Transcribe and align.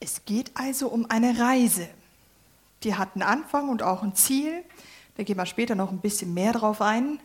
Es 0.00 0.24
geht 0.24 0.50
also 0.54 0.88
um 0.88 1.06
eine 1.10 1.38
Reise. 1.38 1.86
Die 2.82 2.94
hat 2.94 3.10
einen 3.14 3.22
Anfang 3.22 3.68
und 3.68 3.82
auch 3.82 4.02
ein 4.02 4.14
Ziel. 4.14 4.64
Da 5.16 5.22
gehen 5.22 5.36
wir 5.36 5.44
später 5.44 5.74
noch 5.74 5.92
ein 5.92 5.98
bisschen 5.98 6.32
mehr 6.32 6.54
drauf 6.54 6.80
ein. 6.80 7.20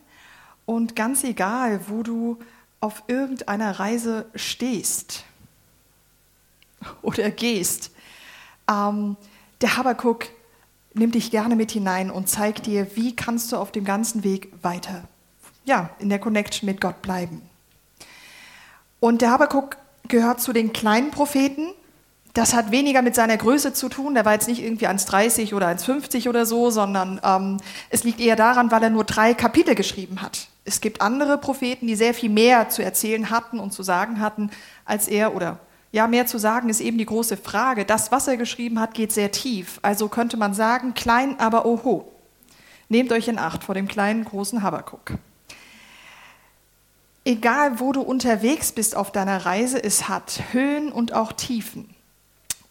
Und 0.66 0.94
ganz 0.94 1.24
egal, 1.24 1.88
wo 1.88 2.02
du 2.02 2.38
auf 2.80 3.04
irgendeiner 3.06 3.80
Reise 3.80 4.26
stehst 4.34 5.24
oder 7.02 7.30
gehst, 7.30 7.90
ähm, 8.70 9.16
der 9.62 9.78
Habakuk 9.78 10.26
nimmt 10.92 11.14
dich 11.14 11.30
gerne 11.30 11.56
mit 11.56 11.70
hinein 11.70 12.10
und 12.10 12.28
zeigt 12.28 12.66
dir, 12.66 12.94
wie 12.96 13.16
kannst 13.16 13.52
du 13.52 13.56
auf 13.56 13.72
dem 13.72 13.84
ganzen 13.84 14.24
Weg 14.24 14.52
weiter, 14.62 15.04
ja, 15.64 15.90
in 15.98 16.08
der 16.08 16.18
Connection 16.18 16.66
mit 16.66 16.80
Gott 16.80 17.00
bleiben. 17.02 17.42
Und 19.00 19.22
der 19.22 19.30
Habakuk 19.30 19.76
gehört 20.08 20.40
zu 20.40 20.52
den 20.52 20.72
kleinen 20.72 21.10
Propheten, 21.10 21.68
das 22.36 22.52
hat 22.52 22.70
weniger 22.70 23.00
mit 23.00 23.14
seiner 23.14 23.36
Größe 23.36 23.72
zu 23.72 23.88
tun. 23.88 24.14
Der 24.14 24.26
war 24.26 24.34
jetzt 24.34 24.46
nicht 24.46 24.62
irgendwie 24.62 24.86
1,30 24.86 25.54
oder 25.54 25.68
1,50 25.68 26.28
oder 26.28 26.44
so, 26.44 26.70
sondern 26.70 27.18
ähm, 27.24 27.56
es 27.88 28.04
liegt 28.04 28.20
eher 28.20 28.36
daran, 28.36 28.70
weil 28.70 28.82
er 28.82 28.90
nur 28.90 29.04
drei 29.04 29.32
Kapitel 29.32 29.74
geschrieben 29.74 30.20
hat. 30.20 30.48
Es 30.64 30.82
gibt 30.82 31.00
andere 31.00 31.38
Propheten, 31.38 31.86
die 31.86 31.96
sehr 31.96 32.12
viel 32.12 32.28
mehr 32.28 32.68
zu 32.68 32.82
erzählen 32.82 33.30
hatten 33.30 33.58
und 33.58 33.72
zu 33.72 33.82
sagen 33.82 34.20
hatten 34.20 34.50
als 34.84 35.08
er 35.08 35.34
oder 35.34 35.60
ja, 35.92 36.06
mehr 36.06 36.26
zu 36.26 36.36
sagen 36.36 36.68
ist 36.68 36.80
eben 36.80 36.98
die 36.98 37.06
große 37.06 37.38
Frage. 37.38 37.86
Das, 37.86 38.12
was 38.12 38.28
er 38.28 38.36
geschrieben 38.36 38.80
hat, 38.80 38.92
geht 38.92 39.12
sehr 39.12 39.32
tief. 39.32 39.78
Also 39.80 40.08
könnte 40.08 40.36
man 40.36 40.52
sagen, 40.52 40.92
klein, 40.92 41.40
aber 41.40 41.64
oho. 41.64 42.12
Nehmt 42.90 43.12
euch 43.12 43.28
in 43.28 43.38
Acht 43.38 43.64
vor 43.64 43.74
dem 43.74 43.88
kleinen, 43.88 44.24
großen 44.24 44.62
Habakuk. 44.62 45.12
Egal, 47.24 47.80
wo 47.80 47.92
du 47.92 48.02
unterwegs 48.02 48.72
bist 48.72 48.94
auf 48.94 49.10
deiner 49.10 49.46
Reise, 49.46 49.82
es 49.82 50.06
hat 50.08 50.42
Höhen 50.52 50.92
und 50.92 51.14
auch 51.14 51.32
Tiefen. 51.32 51.95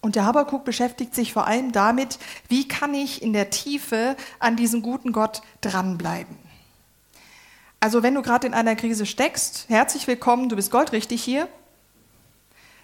Und 0.06 0.16
der 0.16 0.26
Habakuk 0.28 0.66
beschäftigt 0.66 1.16
sich 1.16 1.34
vor 1.34 1.48
allem 1.48 1.72
damit, 1.72 2.20
wie 2.48 2.68
kann 2.68 2.94
ich 2.94 3.24
in 3.24 3.34
der 3.34 3.50
Tiefe 3.50 4.16
an 4.38 4.56
diesen 4.56 4.84
guten 4.84 5.12
Gott 5.12 5.42
dranbleiben. 5.62 6.38
Also 7.80 8.04
wenn 8.04 8.14
du 8.14 8.22
gerade 8.22 8.46
in 8.46 8.54
einer 8.54 8.76
Krise 8.76 9.08
steckst, 9.08 9.66
herzlich 9.68 10.06
willkommen, 10.06 10.48
du 10.48 10.56
bist 10.56 10.70
goldrichtig 10.70 11.24
hier. 11.24 11.48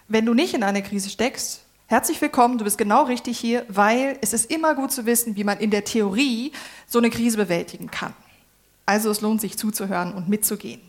Wenn 0.08 0.25
du 0.25 0.33
nicht 0.33 0.55
in 0.55 0.64
einer 0.64 0.81
Krise 0.81 1.11
steckst, 1.11 1.61
herzlich 1.86 2.19
willkommen, 2.22 2.58
du 2.58 2.64
bist 2.64 2.80
genau 2.80 3.03
richtig 3.03 3.38
hier, 3.38 3.67
weil 3.67 4.17
es 4.22 4.33
ist 4.33 4.49
immer 4.49 4.73
gut 4.73 4.92
zu 4.92 5.05
wissen, 5.05 5.36
wie 5.36 5.44
man 5.44 5.59
in 5.59 5.69
der 5.69 5.83
Theorie 5.83 6.52
so 6.88 6.97
eine 6.97 7.11
Krise 7.11 7.38
bewältigen 7.38 7.92
kann. 7.92 8.16
Also 8.88 9.11
es 9.11 9.22
lohnt 9.22 9.42
sich 9.42 9.59
zuzuhören 9.59 10.16
und 10.16 10.27
mitzugehen. 10.27 10.81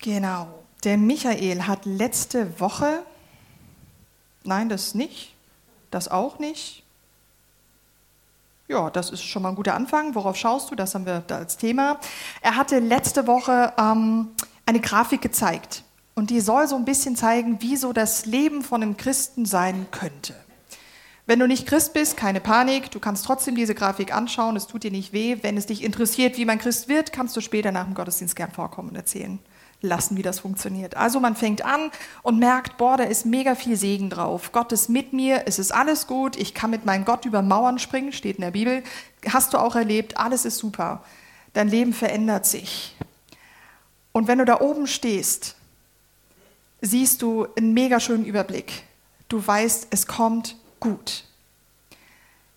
Genau. 0.00 0.64
Der 0.82 0.98
Michael 0.98 1.68
hat 1.68 1.86
letzte 1.86 2.58
Woche 2.58 3.04
Nein, 4.46 4.68
das 4.68 4.94
nicht. 4.94 5.34
Das 5.90 6.08
auch 6.08 6.38
nicht. 6.38 6.82
Ja, 8.68 8.90
das 8.90 9.10
ist 9.10 9.22
schon 9.22 9.42
mal 9.42 9.50
ein 9.50 9.54
guter 9.54 9.74
Anfang. 9.74 10.14
Worauf 10.14 10.36
schaust 10.36 10.70
du? 10.70 10.74
Das 10.74 10.94
haben 10.94 11.06
wir 11.06 11.22
da 11.26 11.38
als 11.38 11.56
Thema. 11.56 11.98
Er 12.40 12.56
hatte 12.56 12.80
letzte 12.80 13.26
Woche 13.26 13.72
ähm, 13.78 14.30
eine 14.66 14.80
Grafik 14.80 15.22
gezeigt. 15.22 15.84
Und 16.14 16.30
die 16.30 16.40
soll 16.40 16.66
so 16.66 16.76
ein 16.76 16.84
bisschen 16.84 17.14
zeigen, 17.14 17.60
wie 17.60 17.76
so 17.76 17.92
das 17.92 18.26
Leben 18.26 18.62
von 18.62 18.82
einem 18.82 18.96
Christen 18.96 19.44
sein 19.44 19.86
könnte. 19.90 20.34
Wenn 21.26 21.38
du 21.38 21.46
nicht 21.46 21.66
Christ 21.66 21.92
bist, 21.92 22.16
keine 22.16 22.40
Panik, 22.40 22.90
du 22.90 23.00
kannst 23.00 23.24
trotzdem 23.24 23.54
diese 23.54 23.74
Grafik 23.74 24.14
anschauen, 24.14 24.56
es 24.56 24.66
tut 24.66 24.84
dir 24.84 24.90
nicht 24.90 25.12
weh. 25.12 25.38
Wenn 25.42 25.56
es 25.56 25.66
dich 25.66 25.84
interessiert, 25.84 26.36
wie 26.36 26.44
man 26.44 26.58
Christ 26.58 26.88
wird, 26.88 27.12
kannst 27.12 27.36
du 27.36 27.40
später 27.40 27.72
nach 27.72 27.84
dem 27.84 27.94
Gottesdienst 27.94 28.36
gern 28.36 28.52
vorkommen 28.52 28.90
und 28.90 28.96
erzählen 28.96 29.38
lassen, 29.86 30.16
wie 30.16 30.22
das 30.22 30.40
funktioniert. 30.40 30.96
Also 30.96 31.20
man 31.20 31.36
fängt 31.36 31.64
an 31.64 31.90
und 32.22 32.38
merkt, 32.38 32.76
boah, 32.76 32.96
da 32.96 33.04
ist 33.04 33.26
mega 33.26 33.54
viel 33.54 33.76
Segen 33.76 34.10
drauf. 34.10 34.52
Gott 34.52 34.72
ist 34.72 34.88
mit 34.88 35.12
mir, 35.12 35.44
es 35.46 35.58
ist 35.58 35.72
alles 35.72 36.06
gut, 36.06 36.36
ich 36.36 36.54
kann 36.54 36.70
mit 36.70 36.84
meinem 36.84 37.04
Gott 37.04 37.24
über 37.24 37.42
Mauern 37.42 37.78
springen, 37.78 38.12
steht 38.12 38.36
in 38.36 38.42
der 38.42 38.50
Bibel. 38.50 38.82
Hast 39.28 39.54
du 39.54 39.58
auch 39.58 39.76
erlebt, 39.76 40.16
alles 40.18 40.44
ist 40.44 40.58
super. 40.58 41.02
Dein 41.52 41.68
Leben 41.68 41.92
verändert 41.92 42.46
sich. 42.46 42.96
Und 44.12 44.28
wenn 44.28 44.38
du 44.38 44.44
da 44.44 44.60
oben 44.60 44.86
stehst, 44.86 45.56
siehst 46.80 47.22
du 47.22 47.46
einen 47.56 47.74
mega 47.74 48.00
schönen 48.00 48.24
Überblick. 48.24 48.84
Du 49.28 49.44
weißt, 49.44 49.88
es 49.90 50.06
kommt 50.06 50.56
gut. 50.80 51.24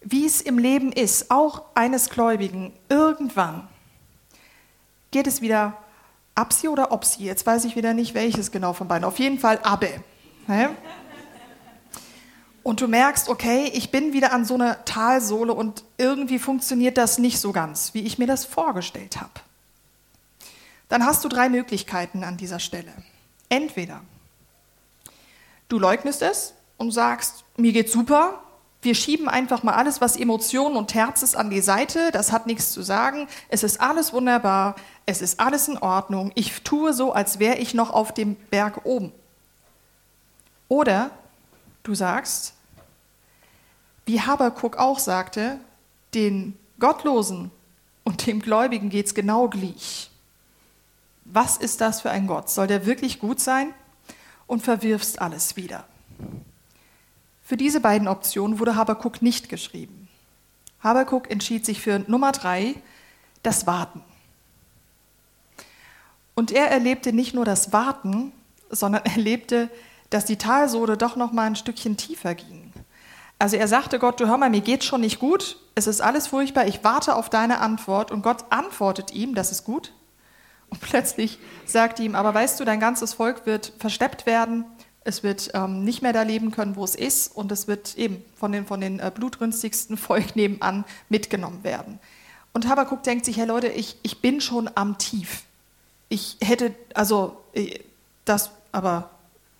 Wie 0.01 0.25
es 0.25 0.41
im 0.41 0.57
Leben 0.57 0.91
ist, 0.91 1.29
auch 1.31 1.63
eines 1.75 2.09
Gläubigen, 2.09 2.73
irgendwann 2.87 3.67
geht 5.11 5.27
es 5.27 5.41
wieder 5.41 5.77
Absi 6.39 6.67
oder 6.67 6.91
Opsi? 6.91 7.23
Jetzt 7.23 7.45
weiß 7.45 7.65
ich 7.65 7.75
wieder 7.75 7.93
nicht, 7.93 8.13
welches 8.13 8.51
genau 8.51 8.73
von 8.73 8.87
beiden. 8.87 9.03
Auf 9.03 9.19
jeden 9.19 9.39
Fall 9.39 9.59
Abbe. 9.59 10.01
Und 12.63 12.81
du 12.81 12.87
merkst, 12.87 13.29
okay, 13.29 13.69
ich 13.73 13.91
bin 13.91 14.13
wieder 14.13 14.31
an 14.31 14.45
so 14.45 14.55
einer 14.55 14.85
Talsohle 14.85 15.53
und 15.53 15.83
irgendwie 15.97 16.39
funktioniert 16.39 16.97
das 16.97 17.17
nicht 17.19 17.39
so 17.39 17.51
ganz, 17.51 17.93
wie 17.93 18.01
ich 18.01 18.17
mir 18.17 18.27
das 18.27 18.45
vorgestellt 18.45 19.19
habe. 19.19 19.31
Dann 20.87 21.05
hast 21.05 21.23
du 21.23 21.29
drei 21.29 21.49
Möglichkeiten 21.49 22.23
an 22.23 22.37
dieser 22.37 22.59
Stelle. 22.59 22.91
Entweder 23.49 24.01
du 25.67 25.77
leugnest 25.77 26.21
es 26.21 26.53
und 26.77 26.91
sagst, 26.91 27.43
mir 27.57 27.73
geht's 27.73 27.91
super, 27.91 28.43
wir 28.81 28.95
schieben 28.95 29.27
einfach 29.27 29.63
mal 29.63 29.73
alles, 29.73 29.99
was 29.99 30.15
Emotionen 30.15 30.77
und 30.77 30.93
Herz 30.93 31.21
ist, 31.21 31.35
an 31.35 31.49
die 31.49 31.61
Seite. 31.61 32.11
Das 32.11 32.31
hat 32.31 32.47
nichts 32.47 32.71
zu 32.71 32.81
sagen. 32.81 33.27
Es 33.49 33.63
ist 33.63 33.81
alles 33.81 34.13
wunderbar. 34.13 34.75
Es 35.05 35.21
ist 35.21 35.39
alles 35.39 35.67
in 35.67 35.77
Ordnung. 35.77 36.31
Ich 36.35 36.61
tue 36.61 36.93
so, 36.93 37.11
als 37.11 37.39
wäre 37.39 37.57
ich 37.57 37.73
noch 37.73 37.91
auf 37.91 38.13
dem 38.13 38.35
Berg 38.35 38.85
oben. 38.85 39.11
Oder 40.69 41.11
du 41.83 41.93
sagst, 41.93 42.53
wie 44.05 44.21
Habakuk 44.21 44.77
auch 44.77 44.99
sagte, 44.99 45.59
den 46.13 46.57
Gottlosen 46.79 47.51
und 48.05 48.25
dem 48.25 48.41
Gläubigen 48.41 48.89
geht 48.89 49.07
es 49.07 49.13
genau 49.13 49.49
gleich. 49.49 50.09
Was 51.25 51.57
ist 51.57 51.81
das 51.81 52.01
für 52.01 52.11
ein 52.11 52.27
Gott? 52.27 52.49
Soll 52.49 52.67
der 52.67 52.85
wirklich 52.85 53.19
gut 53.19 53.39
sein? 53.39 53.73
Und 54.47 54.63
verwirfst 54.63 55.21
alles 55.21 55.57
wieder. 55.57 55.85
Für 57.49 57.57
diese 57.57 57.79
beiden 57.79 58.07
Optionen 58.07 58.59
wurde 58.59 58.75
Habakuk 58.75 59.23
nicht 59.23 59.49
geschrieben. 59.49 60.07
Habakuk 60.83 61.31
entschied 61.31 61.65
sich 61.65 61.81
für 61.81 61.97
Nummer 61.97 62.31
drei, 62.31 62.75
das 63.41 63.65
Warten. 63.65 64.03
Und 66.35 66.51
er 66.51 66.69
erlebte 66.69 67.11
nicht 67.11 67.33
nur 67.33 67.45
das 67.45 67.73
Warten, 67.73 68.33
sondern 68.69 69.03
erlebte, 69.03 69.71
dass 70.11 70.25
die 70.25 70.37
Talsohle 70.37 70.95
doch 70.95 71.15
noch 71.15 71.31
mal 71.31 71.47
ein 71.47 71.55
Stückchen 71.55 71.97
tiefer 71.97 72.35
ging. 72.35 72.71
Also 73.39 73.55
er 73.55 73.67
sagte 73.67 73.97
Gott, 73.97 74.19
du 74.19 74.27
hör 74.27 74.37
mal, 74.37 74.51
mir 74.51 74.61
geht's 74.61 74.85
schon 74.85 75.01
nicht 75.01 75.17
gut, 75.19 75.57
es 75.73 75.87
ist 75.87 76.01
alles 76.01 76.27
furchtbar, 76.27 76.67
ich 76.67 76.83
warte 76.83 77.15
auf 77.15 77.31
deine 77.31 77.61
Antwort 77.61 78.11
und 78.11 78.21
Gott 78.21 78.45
antwortet 78.51 79.11
ihm, 79.11 79.33
das 79.33 79.51
ist 79.51 79.63
gut. 79.63 79.91
Und 80.69 80.81
plötzlich 80.81 81.39
sagt 81.65 81.99
ihm, 81.99 82.13
aber 82.13 82.31
weißt 82.31 82.59
du, 82.59 82.63
dein 82.63 82.79
ganzes 82.79 83.15
Volk 83.15 83.47
wird 83.47 83.73
versteppt 83.79 84.27
werden, 84.27 84.65
es 85.09 85.23
wird 85.23 85.49
ähm, 85.53 85.83
nicht 85.83 86.01
mehr 86.01 86.13
da 86.13 86.21
leben 86.21 86.51
können, 86.51 86.75
wo 86.75 86.85
es 86.85 86.95
ist, 86.95 87.35
und 87.35 87.51
es 87.51 87.67
wird 87.67 87.97
eben 87.97 88.23
von 88.35 88.51
den, 88.51 88.65
von 88.65 88.79
den 88.79 88.99
äh, 88.99 89.11
blutrünstigsten 89.13 89.97
Volk 90.07 90.35
nebenan 90.35 90.85
mitgenommen 91.09 91.63
werden. 91.63 91.99
Und 92.53 92.67
Habakuk 92.67 93.03
denkt 93.03 93.25
sich, 93.25 93.37
hey 93.37 93.45
Leute, 93.45 93.67
ich, 93.67 93.97
ich 94.03 94.21
bin 94.21 94.39
schon 94.39 94.69
am 94.75 94.97
Tief. 94.97 95.43
Ich 96.07 96.37
hätte, 96.41 96.73
also 96.93 97.37
äh, 97.53 97.79
das, 98.25 98.51
aber, 98.71 99.09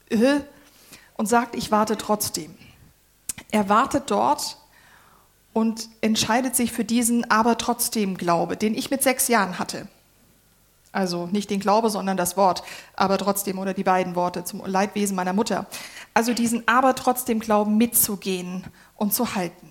äh, 0.10 0.40
und 1.16 1.28
sagt, 1.28 1.56
ich 1.56 1.72
warte 1.72 1.98
trotzdem. 1.98 2.56
Er 3.52 3.70
wartet 3.70 4.12
dort 4.12 4.58
und 5.54 5.90
entscheidet 6.02 6.56
sich 6.56 6.72
für 6.72 6.86
diesen 6.86 7.30
aber 7.30 7.58
trotzdem 7.58 8.18
Glaube, 8.18 8.56
den 8.56 8.76
ich 8.76 8.92
mit 8.92 9.02
sechs 9.02 9.28
Jahren 9.28 9.58
hatte. 9.60 9.88
Also 10.92 11.28
nicht 11.28 11.50
den 11.50 11.60
Glaube, 11.60 11.90
sondern 11.90 12.18
das 12.18 12.36
Wort, 12.36 12.64
aber 12.96 13.18
trotzdem 13.18 13.60
oder 13.60 13.74
die 13.74 13.84
beiden 13.84 14.16
Worte 14.16 14.44
zum 14.44 14.66
Leidwesen 14.66 15.16
meiner 15.16 15.34
Mutter. 15.34 15.68
Also 16.14 16.34
diesen 16.34 16.68
aber 16.68 16.96
trotzdem 16.96 17.40
Glauben 17.40 17.78
mitzugehen 17.78 18.64
und 18.96 19.14
zu 19.14 19.36
halten. 19.36 19.70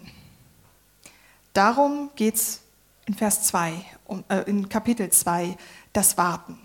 Darum 1.55 2.11
geht 2.15 2.37
es 2.37 2.61
in 3.07 3.15
Vers 3.15 3.43
2, 3.45 3.73
um, 4.05 4.23
äh, 4.29 4.43
in 4.43 4.69
Kapitel 4.69 5.11
2, 5.11 5.57
das 5.93 6.17
Warten. 6.17 6.59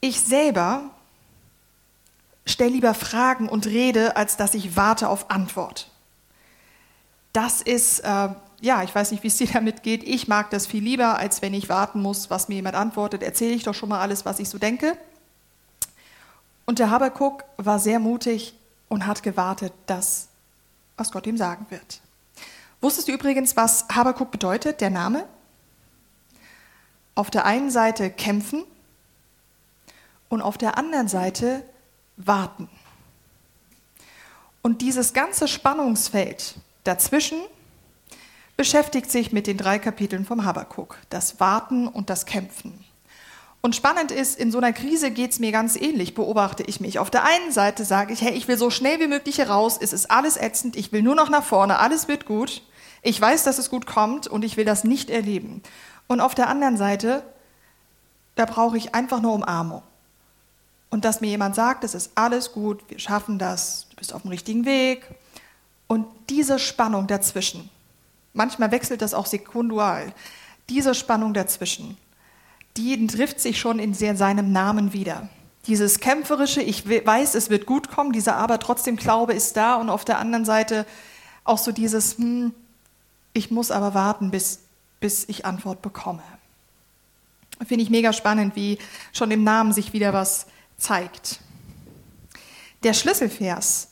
Ich 0.00 0.20
selber 0.20 0.84
stelle 2.46 2.70
lieber 2.70 2.94
Fragen 2.94 3.48
und 3.48 3.66
rede, 3.66 4.16
als 4.16 4.36
dass 4.36 4.54
ich 4.54 4.76
warte 4.76 5.08
auf 5.08 5.30
Antwort. 5.30 5.90
Das 7.32 7.60
ist 7.60 8.00
äh, 8.00 8.28
ja, 8.60 8.82
ich 8.82 8.94
weiß 8.94 9.12
nicht, 9.12 9.22
wie 9.22 9.28
es 9.28 9.36
dir 9.36 9.46
damit 9.46 9.82
geht. 9.82 10.02
Ich 10.02 10.28
mag 10.28 10.50
das 10.50 10.66
viel 10.66 10.82
lieber, 10.82 11.18
als 11.18 11.42
wenn 11.42 11.54
ich 11.54 11.68
warten 11.68 12.02
muss, 12.02 12.30
was 12.30 12.48
mir 12.48 12.56
jemand 12.56 12.74
antwortet. 12.74 13.22
Erzähle 13.22 13.54
ich 13.54 13.62
doch 13.62 13.74
schon 13.74 13.88
mal 13.88 14.00
alles, 14.00 14.24
was 14.24 14.40
ich 14.40 14.48
so 14.48 14.58
denke. 14.58 14.96
Und 16.66 16.78
der 16.78 16.90
Habakuk 16.90 17.44
war 17.56 17.78
sehr 17.78 17.98
mutig 17.98 18.54
und 18.88 19.06
hat 19.06 19.22
gewartet, 19.22 19.72
das, 19.86 20.28
was 20.96 21.12
Gott 21.12 21.26
ihm 21.26 21.36
sagen 21.36 21.66
wird. 21.70 22.00
Wusstest 22.80 23.08
du 23.08 23.12
übrigens, 23.12 23.56
was 23.56 23.86
Habakuk 23.88 24.30
bedeutet, 24.30 24.80
der 24.80 24.90
Name? 24.90 25.26
Auf 27.14 27.30
der 27.30 27.44
einen 27.44 27.70
Seite 27.70 28.10
kämpfen 28.10 28.64
und 30.28 30.42
auf 30.42 30.58
der 30.58 30.78
anderen 30.78 31.08
Seite 31.08 31.62
warten. 32.16 32.68
Und 34.62 34.82
dieses 34.82 35.12
ganze 35.12 35.48
Spannungsfeld 35.48 36.56
dazwischen 36.84 37.40
beschäftigt 38.58 39.08
sich 39.08 39.30
mit 39.32 39.46
den 39.46 39.56
drei 39.56 39.78
Kapiteln 39.78 40.24
vom 40.26 40.44
Habakuk, 40.44 40.98
das 41.10 41.38
Warten 41.38 41.86
und 41.86 42.10
das 42.10 42.26
Kämpfen. 42.26 42.84
Und 43.60 43.76
spannend 43.76 44.10
ist, 44.10 44.36
in 44.36 44.50
so 44.50 44.58
einer 44.58 44.72
Krise 44.72 45.12
geht 45.12 45.30
es 45.30 45.38
mir 45.38 45.52
ganz 45.52 45.76
ähnlich, 45.76 46.16
beobachte 46.16 46.64
ich 46.64 46.80
mich. 46.80 46.98
Auf 46.98 47.08
der 47.08 47.24
einen 47.24 47.52
Seite 47.52 47.84
sage 47.84 48.12
ich, 48.12 48.20
hey, 48.20 48.32
ich 48.32 48.48
will 48.48 48.58
so 48.58 48.70
schnell 48.70 48.98
wie 48.98 49.06
möglich 49.06 49.36
hier 49.36 49.48
raus, 49.48 49.78
es 49.80 49.92
ist 49.92 50.10
alles 50.10 50.36
ätzend, 50.36 50.74
ich 50.74 50.90
will 50.90 51.02
nur 51.02 51.14
noch 51.14 51.30
nach 51.30 51.44
vorne, 51.44 51.78
alles 51.78 52.08
wird 52.08 52.26
gut, 52.26 52.62
ich 53.02 53.20
weiß, 53.20 53.44
dass 53.44 53.58
es 53.58 53.70
gut 53.70 53.86
kommt 53.86 54.26
und 54.26 54.44
ich 54.44 54.56
will 54.56 54.64
das 54.64 54.82
nicht 54.82 55.08
erleben. 55.08 55.62
Und 56.08 56.20
auf 56.20 56.34
der 56.34 56.48
anderen 56.48 56.76
Seite, 56.76 57.22
da 58.34 58.44
brauche 58.44 58.76
ich 58.76 58.92
einfach 58.92 59.20
nur 59.20 59.34
Umarmung. 59.34 59.82
Und 60.90 61.04
dass 61.04 61.20
mir 61.20 61.28
jemand 61.28 61.54
sagt, 61.54 61.84
es 61.84 61.94
ist 61.94 62.10
alles 62.16 62.50
gut, 62.50 62.82
wir 62.88 62.98
schaffen 62.98 63.38
das, 63.38 63.86
du 63.90 63.96
bist 63.96 64.12
auf 64.12 64.22
dem 64.22 64.30
richtigen 64.32 64.64
Weg. 64.64 65.06
Und 65.86 66.06
diese 66.28 66.58
Spannung 66.58 67.06
dazwischen, 67.06 67.70
manchmal 68.32 68.70
wechselt 68.70 69.02
das 69.02 69.14
auch 69.14 69.26
sekundual, 69.26 70.12
diese 70.68 70.94
Spannung 70.94 71.34
dazwischen, 71.34 71.96
die 72.76 73.06
trifft 73.06 73.40
sich 73.40 73.58
schon 73.58 73.78
in 73.78 73.94
seinem 73.94 74.52
Namen 74.52 74.92
wieder. 74.92 75.28
Dieses 75.66 76.00
kämpferische, 76.00 76.62
ich 76.62 76.88
weiß, 76.88 77.34
es 77.34 77.50
wird 77.50 77.66
gut 77.66 77.90
kommen, 77.90 78.12
dieser 78.12 78.36
aber 78.36 78.58
trotzdem 78.58 78.96
Glaube 78.96 79.34
ist 79.34 79.56
da 79.56 79.76
und 79.76 79.90
auf 79.90 80.04
der 80.04 80.18
anderen 80.18 80.44
Seite 80.44 80.86
auch 81.44 81.58
so 81.58 81.72
dieses, 81.72 82.16
hm, 82.18 82.54
ich 83.32 83.50
muss 83.50 83.70
aber 83.70 83.94
warten, 83.94 84.30
bis, 84.30 84.60
bis 85.00 85.28
ich 85.28 85.44
Antwort 85.44 85.82
bekomme. 85.82 86.22
Finde 87.66 87.82
ich 87.82 87.90
mega 87.90 88.12
spannend, 88.12 88.54
wie 88.56 88.78
schon 89.12 89.30
im 89.30 89.44
Namen 89.44 89.72
sich 89.72 89.92
wieder 89.92 90.12
was 90.12 90.46
zeigt. 90.76 91.40
Der 92.84 92.94
Schlüsselvers 92.94 93.88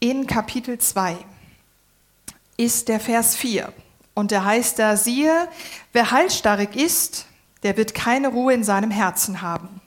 in 0.00 0.26
Kapitel 0.26 0.78
2 0.78 1.16
ist 2.56 2.88
der 2.88 3.00
Vers 3.00 3.36
4. 3.36 3.72
Und 4.14 4.30
der 4.30 4.44
heißt 4.44 4.78
da, 4.78 4.96
siehe, 4.96 5.48
wer 5.92 6.10
halsstarrig 6.10 6.76
ist, 6.76 7.26
der 7.62 7.76
wird 7.76 7.94
keine 7.94 8.28
Ruhe 8.28 8.54
in 8.54 8.64
seinem 8.64 8.90
Herzen 8.90 9.42
haben. 9.42 9.80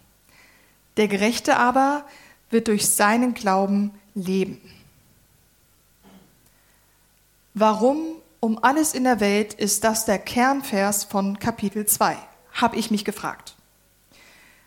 Der 0.98 1.08
Gerechte 1.08 1.58
aber 1.58 2.06
wird 2.50 2.68
durch 2.68 2.90
seinen 2.90 3.34
Glauben 3.34 3.92
leben. 4.16 4.60
Warum 7.54 8.00
um 8.40 8.64
alles 8.64 8.94
in 8.94 9.04
der 9.04 9.20
Welt 9.20 9.54
ist 9.54 9.84
das 9.84 10.06
der 10.06 10.20
Kernvers 10.20 11.04
von 11.04 11.40
Kapitel 11.40 11.86
2? 11.86 12.18
Habe 12.54 12.76
ich 12.76 12.92
mich 12.92 13.06
gefragt. 13.06 13.56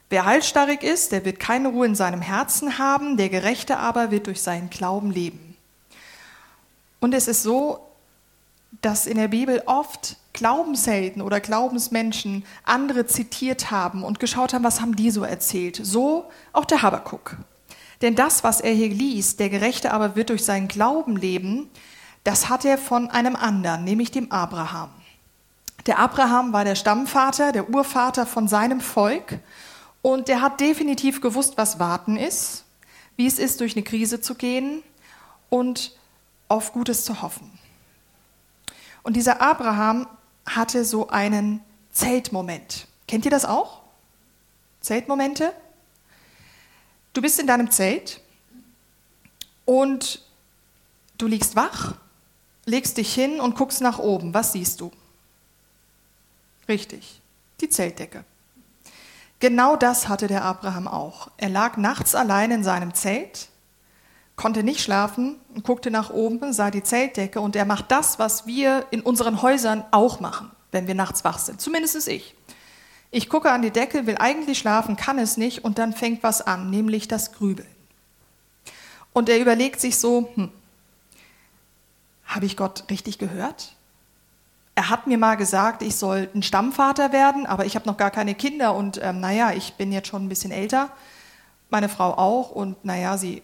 Wer 0.09 0.25
halsstarrig 0.25 0.83
ist, 0.83 1.13
der 1.13 1.25
wird 1.25 1.39
keine 1.39 1.69
Ruhe 1.69 1.87
in 1.87 1.95
seinem 1.95 2.21
Herzen 2.21 2.79
haben, 2.79 3.17
der 3.17 3.29
Gerechte 3.29 3.77
aber 3.79 4.11
wird 4.11 4.27
durch 4.27 4.43
seinen 4.43 4.71
Glauben 4.71 5.13
leben. 5.13 5.57
Und 6.99 7.15
es 7.15 7.29
ist 7.29 7.43
so, 7.43 7.90
dass 8.83 9.07
in 9.07 9.17
der 9.17 9.29
Bibel 9.29 9.63
oft 9.67 10.17
Glaubenshelden 10.33 11.23
oder 11.23 11.41
Glaubensmenschen 11.41 12.45
andere 12.65 13.07
zitiert 13.07 13.71
haben 13.71 14.05
und 14.05 14.21
geschaut 14.21 14.55
haben, 14.55 14.65
was 14.65 14.81
haben 14.81 14.97
die 14.97 15.11
so 15.11 15.25
erzählt. 15.25 15.81
So 15.83 16.31
auch 16.53 16.65
der 16.65 16.83
Habakuk. 16.83 17.37
Denn 18.01 18.15
das, 18.15 18.45
was 18.45 18.61
er 18.61 18.73
hier 18.73 18.89
liest, 18.89 19.41
der 19.41 19.51
Gerechte 19.51 19.93
aber 19.93 20.17
wird 20.17 20.31
durch 20.31 20.45
seinen 20.45 20.69
Glauben 20.69 21.17
leben, 21.17 21.69
das 22.25 22.49
hat 22.49 22.65
er 22.65 22.79
von 22.79 23.11
einem 23.11 23.37
anderen, 23.37 23.85
nämlich 23.85 24.11
dem 24.11 24.31
Abraham. 24.31 24.91
Der 25.87 25.99
Abraham 25.99 26.53
war 26.53 26.65
der 26.65 26.75
Stammvater, 26.75 27.53
der 27.53 27.71
Urvater 27.71 28.27
von 28.27 28.49
seinem 28.49 28.81
Volk 28.81 29.39
und 30.03 30.29
der 30.29 30.41
hat 30.41 30.61
definitiv 30.61 31.21
gewusst, 31.21 31.55
was 31.57 31.79
Warten 31.79 32.17
ist, 32.17 32.65
wie 33.17 33.27
es 33.27 33.39
ist, 33.39 33.61
durch 33.61 33.75
eine 33.75 33.83
Krise 33.83 34.21
zu 34.21 34.35
gehen 34.35 34.83
und 35.49 35.97
auf 36.49 36.73
Gutes 36.73 37.05
zu 37.05 37.23
hoffen. 37.23 37.60
Und 39.03 39.15
dieser 39.15 39.41
Abraham 39.41 40.07
hatte 40.47 40.85
so 40.85 41.09
einen 41.09 41.61
Zeltmoment. 41.93 42.87
Kennt 43.09 43.25
ihr 43.25 43.31
das 43.31 43.45
auch? 43.45 43.81
Zeltmomente? 44.81 45.53
Du 47.13 47.21
bist 47.23 47.39
in 47.41 47.47
deinem 47.47 47.71
Zelt 47.71 48.21
und 49.65 50.23
du 51.19 51.27
liegst 51.27 51.57
wach, 51.57 51.95
legst 52.65 52.97
dich 52.97 53.13
hin 53.13 53.41
und 53.41 53.57
guckst 53.57 53.81
nach 53.81 53.99
oben. 53.99 54.33
Was 54.33 54.53
siehst 54.53 54.81
du? 54.81 54.93
Richtig, 56.69 57.21
die 57.61 57.69
Zeltdecke. 57.69 58.25
Genau 59.41 59.75
das 59.75 60.09
hatte 60.09 60.29
der 60.29 60.45
Abraham 60.45 60.87
auch. 60.87 61.31
Er 61.37 61.49
lag 61.49 61.77
nachts 61.77 62.15
allein 62.15 62.51
in 62.51 62.63
seinem 62.63 62.95
Zelt, 62.95 63.50
konnte 64.41 64.63
nicht 64.63 64.81
schlafen 64.81 65.37
und 65.55 65.65
guckte 65.65 65.91
nach 65.91 66.11
oben, 66.11 66.53
sah 66.53 66.71
die 66.71 66.83
Zeltdecke 66.83 67.41
und 67.41 67.55
er 67.55 67.67
macht 67.67 67.91
das, 67.91 68.19
was 68.19 68.47
wir 68.47 68.87
in 68.91 69.03
unseren 69.03 69.43
Häusern 69.43 69.85
auch 69.91 70.21
machen, 70.21 70.51
wenn 70.73 70.87
wir 70.87 70.95
nachts 70.95 71.25
wach 71.25 71.39
sind. 71.39 71.61
Zumindest 71.61 72.09
ich. 72.09 72.35
Ich 73.11 73.29
gucke 73.29 73.53
an 73.53 73.61
die 73.61 73.71
Decke, 73.71 74.07
will 74.07 74.17
eigentlich 74.19 74.59
schlafen, 74.59 74.97
kann 74.97 75.19
es 75.19 75.37
nicht 75.37 75.63
und 75.63 75.79
dann 75.79 75.93
fängt 75.93 76.23
was 76.23 76.41
an, 76.41 76.71
nämlich 76.71 77.07
das 77.07 77.33
Grübeln. 77.33 77.69
Und 79.13 79.29
er 79.29 79.39
überlegt 79.39 79.81
sich 79.81 79.99
so, 79.99 80.31
hm, 80.35 80.51
habe 82.25 82.47
ich 82.47 82.57
Gott 82.57 82.85
richtig 82.89 83.19
gehört? 83.19 83.75
er 84.81 84.89
hat 84.89 85.07
mir 85.07 85.19
mal 85.19 85.35
gesagt, 85.35 85.83
ich 85.83 85.97
soll 85.97 86.31
ein 86.35 86.43
Stammvater 86.43 87.13
werden, 87.13 87.45
aber 87.45 87.67
ich 87.67 87.75
habe 87.75 87.87
noch 87.87 87.99
gar 87.99 88.11
keine 88.11 88.35
Kinder 88.35 88.75
und 88.75 88.99
ähm, 89.03 89.21
naja, 89.21 89.53
ich 89.53 89.75
bin 89.75 89.93
jetzt 89.93 90.09
schon 90.09 90.25
ein 90.25 90.29
bisschen 90.31 90.53
älter, 90.53 90.89
meine 91.69 91.91
Frau 91.91 92.15
auch 92.15 92.51
und 92.51 92.83
naja, 92.83 93.19
sie 93.19 93.43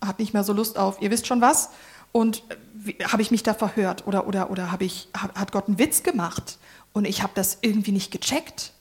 hat 0.00 0.18
nicht 0.18 0.34
mehr 0.34 0.44
so 0.44 0.52
Lust 0.52 0.78
auf, 0.78 1.00
ihr 1.00 1.10
wisst 1.10 1.26
schon 1.26 1.40
was. 1.40 1.70
Und 2.12 2.42
äh, 2.86 3.04
habe 3.04 3.22
ich 3.22 3.30
mich 3.30 3.42
da 3.42 3.54
verhört 3.54 4.06
oder, 4.06 4.26
oder, 4.26 4.50
oder 4.50 4.70
hab 4.72 4.82
ich, 4.82 5.08
hat 5.14 5.52
Gott 5.52 5.68
einen 5.68 5.78
Witz 5.78 6.02
gemacht 6.02 6.58
und 6.92 7.04
ich 7.04 7.22
habe 7.22 7.32
das 7.34 7.58
irgendwie 7.60 7.92
nicht 7.92 8.10
gecheckt? 8.10 8.72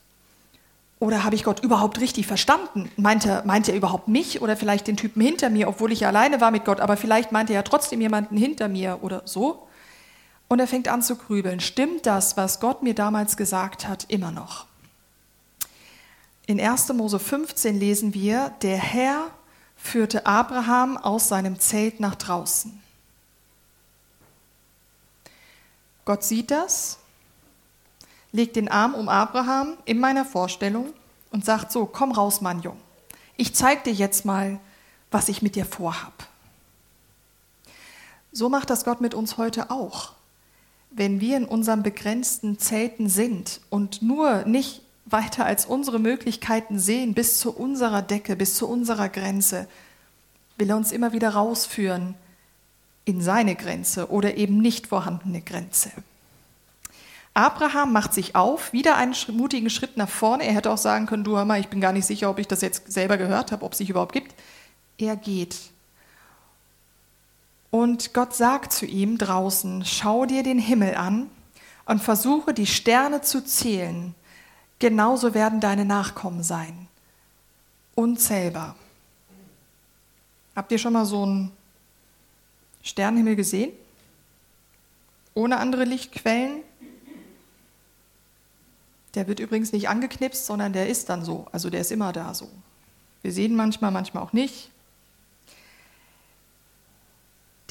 Oder 0.99 1.25
habe 1.25 1.35
ich 1.35 1.43
Gott 1.43 1.59
überhaupt 1.59 1.99
richtig 1.99 2.25
verstanden? 2.25 2.89
Meint 2.95 3.25
er, 3.25 3.43
er 3.45 3.75
überhaupt 3.75 4.07
mich 4.07 4.41
oder 4.41 4.55
vielleicht 4.55 4.87
den 4.87 4.95
Typen 4.95 5.21
hinter 5.21 5.49
mir, 5.49 5.67
obwohl 5.67 5.91
ich 5.91 6.07
alleine 6.07 6.39
war 6.39 6.51
mit 6.51 6.63
Gott, 6.63 6.79
aber 6.79 6.95
vielleicht 6.95 7.31
meinte 7.31 7.53
er 7.53 7.59
ja 7.59 7.63
trotzdem 7.63 7.99
jemanden 7.99 8.37
hinter 8.37 8.69
mir 8.69 8.99
oder 9.01 9.21
so? 9.25 9.67
Und 10.47 10.59
er 10.59 10.67
fängt 10.67 10.87
an 10.87 11.01
zu 11.01 11.15
grübeln. 11.15 11.59
Stimmt 11.59 12.05
das, 12.05 12.37
was 12.37 12.59
Gott 12.59 12.83
mir 12.83 12.93
damals 12.93 13.35
gesagt 13.35 13.87
hat, 13.87 14.05
immer 14.07 14.31
noch? 14.31 14.67
In 16.47 16.61
1. 16.61 16.93
Mose 16.93 17.19
15 17.19 17.77
lesen 17.77 18.13
wir, 18.13 18.53
der 18.61 18.77
Herr 18.77 19.31
führte 19.85 20.25
Abraham 20.25 20.97
aus 20.97 21.27
seinem 21.27 21.59
Zelt 21.59 21.99
nach 21.99 22.15
draußen. 22.15 22.81
Gott 26.05 26.23
sieht 26.23 26.51
das, 26.51 26.99
legt 28.31 28.55
den 28.55 28.69
Arm 28.69 28.93
um 28.93 29.09
Abraham 29.09 29.77
in 29.85 29.99
meiner 29.99 30.25
Vorstellung 30.25 30.93
und 31.31 31.45
sagt 31.45 31.71
so, 31.71 31.85
komm 31.85 32.11
raus, 32.11 32.41
mein 32.41 32.61
Jung. 32.61 32.79
Ich 33.37 33.55
zeig 33.55 33.83
dir 33.83 33.93
jetzt 33.93 34.25
mal, 34.25 34.59
was 35.11 35.29
ich 35.29 35.41
mit 35.41 35.55
dir 35.55 35.65
vorhab. 35.65 36.27
So 38.31 38.49
macht 38.49 38.69
das 38.69 38.85
Gott 38.85 39.01
mit 39.01 39.13
uns 39.13 39.37
heute 39.37 39.71
auch 39.71 40.15
wenn 40.95 41.19
wir 41.19 41.35
in 41.35 41.45
unseren 41.45 41.83
begrenzten 41.83 42.57
Zelten 42.57 43.09
sind 43.09 43.59
und 43.69 44.01
nur 44.01 44.45
nicht 44.45 44.81
weiter 45.05 45.45
als 45.45 45.65
unsere 45.65 45.99
Möglichkeiten 45.99 46.79
sehen, 46.79 47.13
bis 47.13 47.39
zu 47.39 47.55
unserer 47.55 48.01
Decke, 48.01 48.35
bis 48.35 48.55
zu 48.55 48.67
unserer 48.67 49.09
Grenze, 49.09 49.67
will 50.57 50.69
er 50.69 50.77
uns 50.77 50.91
immer 50.91 51.13
wieder 51.13 51.29
rausführen 51.29 52.15
in 53.05 53.21
seine 53.21 53.55
Grenze 53.55 54.09
oder 54.09 54.35
eben 54.35 54.59
nicht 54.59 54.87
vorhandene 54.87 55.41
Grenze. 55.41 55.91
Abraham 57.33 57.91
macht 57.91 58.13
sich 58.13 58.35
auf, 58.35 58.71
wieder 58.71 58.95
einen 58.95 59.13
mutigen 59.33 59.69
Schritt 59.69 59.97
nach 59.97 60.09
vorne. 60.09 60.45
Er 60.45 60.53
hätte 60.53 60.71
auch 60.71 60.77
sagen 60.77 61.05
können, 61.05 61.25
du 61.25 61.35
hör 61.35 61.45
mal, 61.45 61.59
ich 61.59 61.67
bin 61.67 61.81
gar 61.81 61.91
nicht 61.91 62.05
sicher, 62.05 62.29
ob 62.29 62.39
ich 62.39 62.47
das 62.47 62.61
jetzt 62.61 62.91
selber 62.91 63.17
gehört 63.17 63.51
habe, 63.51 63.65
ob 63.65 63.73
es 63.73 63.79
sich 63.79 63.89
überhaupt 63.89 64.13
gibt. 64.13 64.33
Er 64.97 65.17
geht 65.17 65.55
und 67.75 68.13
Gott 68.13 68.33
sagt 68.33 68.71
zu 68.71 68.85
ihm 68.85 69.17
draußen, 69.17 69.83
schau 69.83 70.25
dir 70.25 70.43
den 70.43 70.59
Himmel 70.59 70.95
an 70.95 71.29
und 71.85 72.01
versuche 72.01 72.53
die 72.53 72.67
Sterne 72.67 73.19
zu 73.19 73.43
zählen. 73.43 74.15
Genauso 74.79 75.33
werden 75.33 75.61
deine 75.61 75.85
Nachkommen 75.85 76.43
sein. 76.43 76.87
Unzählbar. 77.95 78.75
Habt 80.55 80.71
ihr 80.71 80.77
schon 80.77 80.93
mal 80.93 81.05
so 81.05 81.23
einen 81.23 81.51
Sternenhimmel 82.81 83.35
gesehen? 83.35 83.71
Ohne 85.33 85.57
andere 85.57 85.83
Lichtquellen? 85.83 86.61
Der 89.15 89.27
wird 89.27 89.39
übrigens 89.39 89.71
nicht 89.71 89.89
angeknipst, 89.89 90.45
sondern 90.45 90.73
der 90.73 90.89
ist 90.89 91.09
dann 91.09 91.23
so. 91.23 91.47
Also 91.51 91.69
der 91.69 91.81
ist 91.81 91.91
immer 91.91 92.11
da 92.11 92.33
so. 92.33 92.49
Wir 93.21 93.31
sehen 93.31 93.55
manchmal, 93.55 93.91
manchmal 93.91 94.23
auch 94.23 94.33
nicht. 94.33 94.69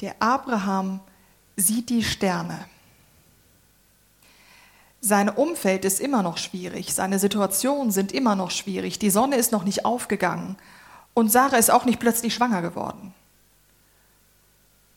Der 0.01 0.15
Abraham 0.21 0.99
sieht 1.55 1.89
die 1.89 2.03
Sterne. 2.03 2.67
Sein 5.07 5.29
Umfeld 5.29 5.85
ist 5.85 5.99
immer 5.99 6.23
noch 6.23 6.39
schwierig, 6.39 6.95
seine 6.95 7.19
Situationen 7.19 7.91
sind 7.91 8.11
immer 8.11 8.35
noch 8.35 8.49
schwierig, 8.49 8.97
die 8.97 9.11
Sonne 9.11 9.35
ist 9.35 9.51
noch 9.51 9.63
nicht 9.63 9.85
aufgegangen 9.85 10.57
und 11.13 11.31
Sarah 11.31 11.57
ist 11.57 11.69
auch 11.69 11.85
nicht 11.85 11.99
plötzlich 11.99 12.33
schwanger 12.33 12.63
geworden. 12.63 13.13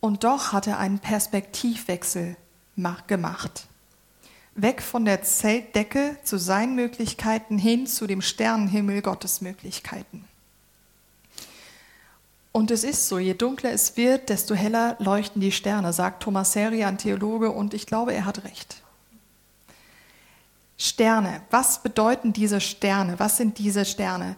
Und 0.00 0.24
doch 0.24 0.54
hat 0.54 0.66
er 0.66 0.78
einen 0.78 0.98
Perspektivwechsel 0.98 2.36
gemacht. 3.06 3.66
Weg 4.54 4.80
von 4.80 5.04
der 5.04 5.24
Zeltdecke 5.24 6.16
zu 6.24 6.38
seinen 6.38 6.74
Möglichkeiten 6.74 7.58
hin 7.58 7.86
zu 7.86 8.06
dem 8.06 8.22
Sternenhimmel 8.22 9.02
Gottes 9.02 9.42
Möglichkeiten. 9.42 10.24
Und 12.50 12.70
es 12.70 12.82
ist 12.82 13.08
so, 13.08 13.18
je 13.18 13.34
dunkler 13.34 13.72
es 13.72 13.98
wird, 13.98 14.30
desto 14.30 14.54
heller 14.54 14.96
leuchten 15.00 15.42
die 15.42 15.52
Sterne, 15.52 15.92
sagt 15.92 16.22
Thomas 16.22 16.54
Seri, 16.54 16.84
ein 16.84 16.96
Theologe, 16.96 17.50
und 17.50 17.74
ich 17.74 17.84
glaube, 17.84 18.14
er 18.14 18.24
hat 18.24 18.44
recht. 18.44 18.82
Sterne, 20.80 21.42
was 21.50 21.82
bedeuten 21.82 22.32
diese 22.32 22.60
Sterne? 22.60 23.18
Was 23.18 23.36
sind 23.36 23.58
diese 23.58 23.84
Sterne? 23.84 24.36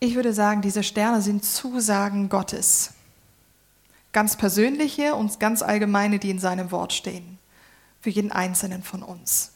Ich 0.00 0.16
würde 0.16 0.34
sagen, 0.34 0.62
diese 0.62 0.82
Sterne 0.82 1.22
sind 1.22 1.44
Zusagen 1.44 2.28
Gottes. 2.28 2.92
Ganz 4.12 4.36
persönliche 4.36 5.14
und 5.14 5.38
ganz 5.38 5.62
allgemeine, 5.62 6.18
die 6.18 6.30
in 6.30 6.40
seinem 6.40 6.72
Wort 6.72 6.92
stehen. 6.92 7.38
Für 8.00 8.10
jeden 8.10 8.32
Einzelnen 8.32 8.82
von 8.82 9.04
uns. 9.04 9.52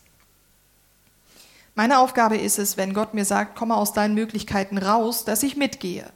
Meine 1.74 1.98
Aufgabe 1.98 2.36
ist 2.36 2.58
es, 2.58 2.76
wenn 2.76 2.94
Gott 2.94 3.14
mir 3.14 3.24
sagt, 3.24 3.56
komme 3.56 3.76
aus 3.76 3.92
deinen 3.92 4.14
Möglichkeiten 4.14 4.78
raus, 4.78 5.24
dass 5.24 5.42
ich 5.42 5.56
mitgehe. 5.56 6.10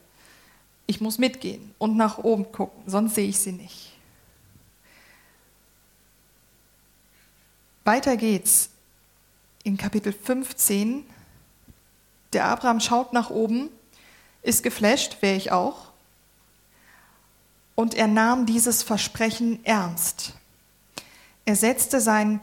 Ich 0.87 1.01
muss 1.01 1.17
mitgehen 1.17 1.73
und 1.77 1.95
nach 1.97 2.17
oben 2.17 2.51
gucken, 2.51 2.83
sonst 2.85 3.15
sehe 3.15 3.27
ich 3.27 3.39
sie 3.39 3.53
nicht. 3.53 3.93
Weiter 7.85 8.17
geht's 8.17 8.72
in 9.63 9.77
Kapitel 9.77 10.13
15. 10.13 11.05
Der 12.33 12.45
Abraham 12.45 12.79
schaut 12.79 13.13
nach 13.13 13.29
oben, 13.29 13.69
ist 14.41 14.63
geflasht, 14.63 15.21
wäre 15.21 15.35
ich 15.35 15.51
auch. 15.51 15.91
Und 17.75 17.93
er 17.95 18.07
nahm 18.07 18.45
dieses 18.45 18.83
Versprechen 18.83 19.63
ernst. 19.65 20.33
Er 21.45 21.55
setzte 21.55 22.01
sein 22.01 22.39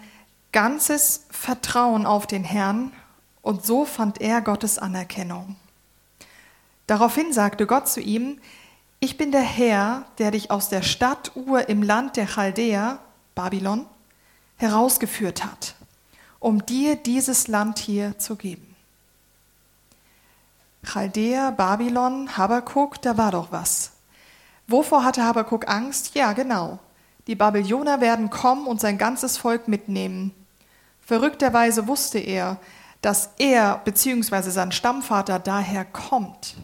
ganzes 0.53 1.27
Vertrauen 1.31 2.07
auf 2.07 2.27
den 2.27 2.45
Herrn 2.45 2.93
und 3.43 3.65
so 3.65 3.85
fand 3.85 4.21
er 4.21 4.41
Gottes 4.41 4.79
Anerkennung. 4.79 5.57
Daraufhin 6.87 7.33
sagte 7.33 7.67
Gott 7.67 7.89
zu 7.89 8.01
ihm, 8.01 8.41
ich 8.99 9.17
bin 9.17 9.33
der 9.33 9.43
Herr, 9.43 10.05
der 10.19 10.33
dich 10.33 10.51
aus 10.51 10.69
der 10.69 10.83
Stadt 10.83 11.33
Ur 11.35 11.69
im 11.69 11.83
Land 11.83 12.17
der 12.17 12.27
Chaldäer, 12.27 12.99
Babylon, 13.35 13.87
herausgeführt 14.57 15.45
hat, 15.45 15.75
um 16.41 16.65
dir 16.67 16.97
dieses 16.97 17.47
Land 17.47 17.79
hier 17.79 18.19
zu 18.19 18.35
geben. 18.35 18.75
Chaldäer, 20.83 21.53
Babylon, 21.53 22.37
Habakuk, 22.37 23.01
da 23.03 23.17
war 23.17 23.33
doch 23.33 23.53
was. 23.53 23.93
Wovor 24.67 25.05
hatte 25.05 25.23
Habakuk 25.23 25.69
Angst? 25.69 26.15
Ja, 26.15 26.33
genau. 26.33 26.79
Die 27.27 27.35
Babylonier 27.35 28.01
werden 28.01 28.31
kommen 28.31 28.67
und 28.67 28.81
sein 28.81 28.97
ganzes 28.97 29.37
Volk 29.37 29.69
mitnehmen. 29.69 30.33
Verrückterweise 31.03 31.87
wusste 31.87 32.19
er, 32.19 32.57
dass 33.03 33.31
er 33.39 33.81
bzw. 33.85 34.51
sein 34.51 34.73
Stammvater 34.73 35.39
daher 35.39 35.85
kommt. 35.85 36.57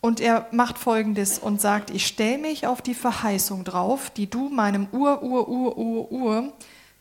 Und 0.00 0.20
er 0.20 0.46
macht 0.50 0.78
Folgendes 0.78 1.38
und 1.38 1.60
sagt, 1.60 1.90
ich 1.90 2.06
stelle 2.06 2.38
mich 2.38 2.66
auf 2.66 2.82
die 2.82 2.94
Verheißung 2.94 3.64
drauf, 3.64 4.10
die 4.10 4.28
du 4.28 4.48
meinem 4.48 4.88
Ur, 4.92 5.22
Ur, 5.22 5.48
Ur, 5.48 5.78
Ur, 5.78 6.12
Ur 6.12 6.52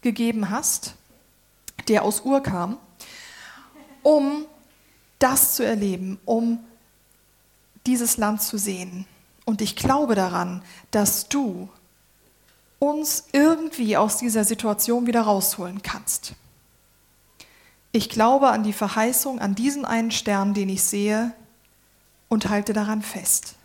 gegeben 0.02 0.50
hast, 0.50 0.96
der 1.88 2.04
aus 2.04 2.22
Ur 2.22 2.42
kam, 2.42 2.78
um 4.04 4.46
das 5.20 5.56
zu 5.56 5.64
erleben, 5.64 6.20
um 6.26 6.60
dieses 7.86 8.18
Land 8.18 8.42
zu 8.42 8.58
sehen. 8.58 9.06
Und 9.46 9.62
ich 9.62 9.76
glaube 9.76 10.16
daran, 10.16 10.64
dass 10.92 11.30
du 11.30 11.70
uns 12.80 13.26
irgendwie 13.32 13.98
aus 13.98 14.18
dieser 14.18 14.44
Situation 14.44 15.06
wieder 15.06 15.22
rausholen 15.22 15.82
kannst. 15.84 16.34
Ich 17.92 18.10
glaube 18.10 18.50
an 18.50 18.64
die 18.64 18.74
Verheißung, 18.74 19.40
an 19.40 19.54
diesen 19.54 19.86
einen 19.86 20.12
Stern, 20.12 20.54
den 20.54 20.70
ich 20.70 20.84
sehe, 20.84 21.34
und 22.30 22.50
halte 22.50 22.74
daran 22.74 23.02
fest 23.02 23.56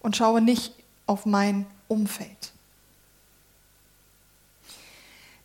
und 0.00 0.16
schaue 0.16 0.40
nicht 0.40 0.72
auf 1.06 1.26
mein 1.26 1.66
Umfeld. 1.88 2.52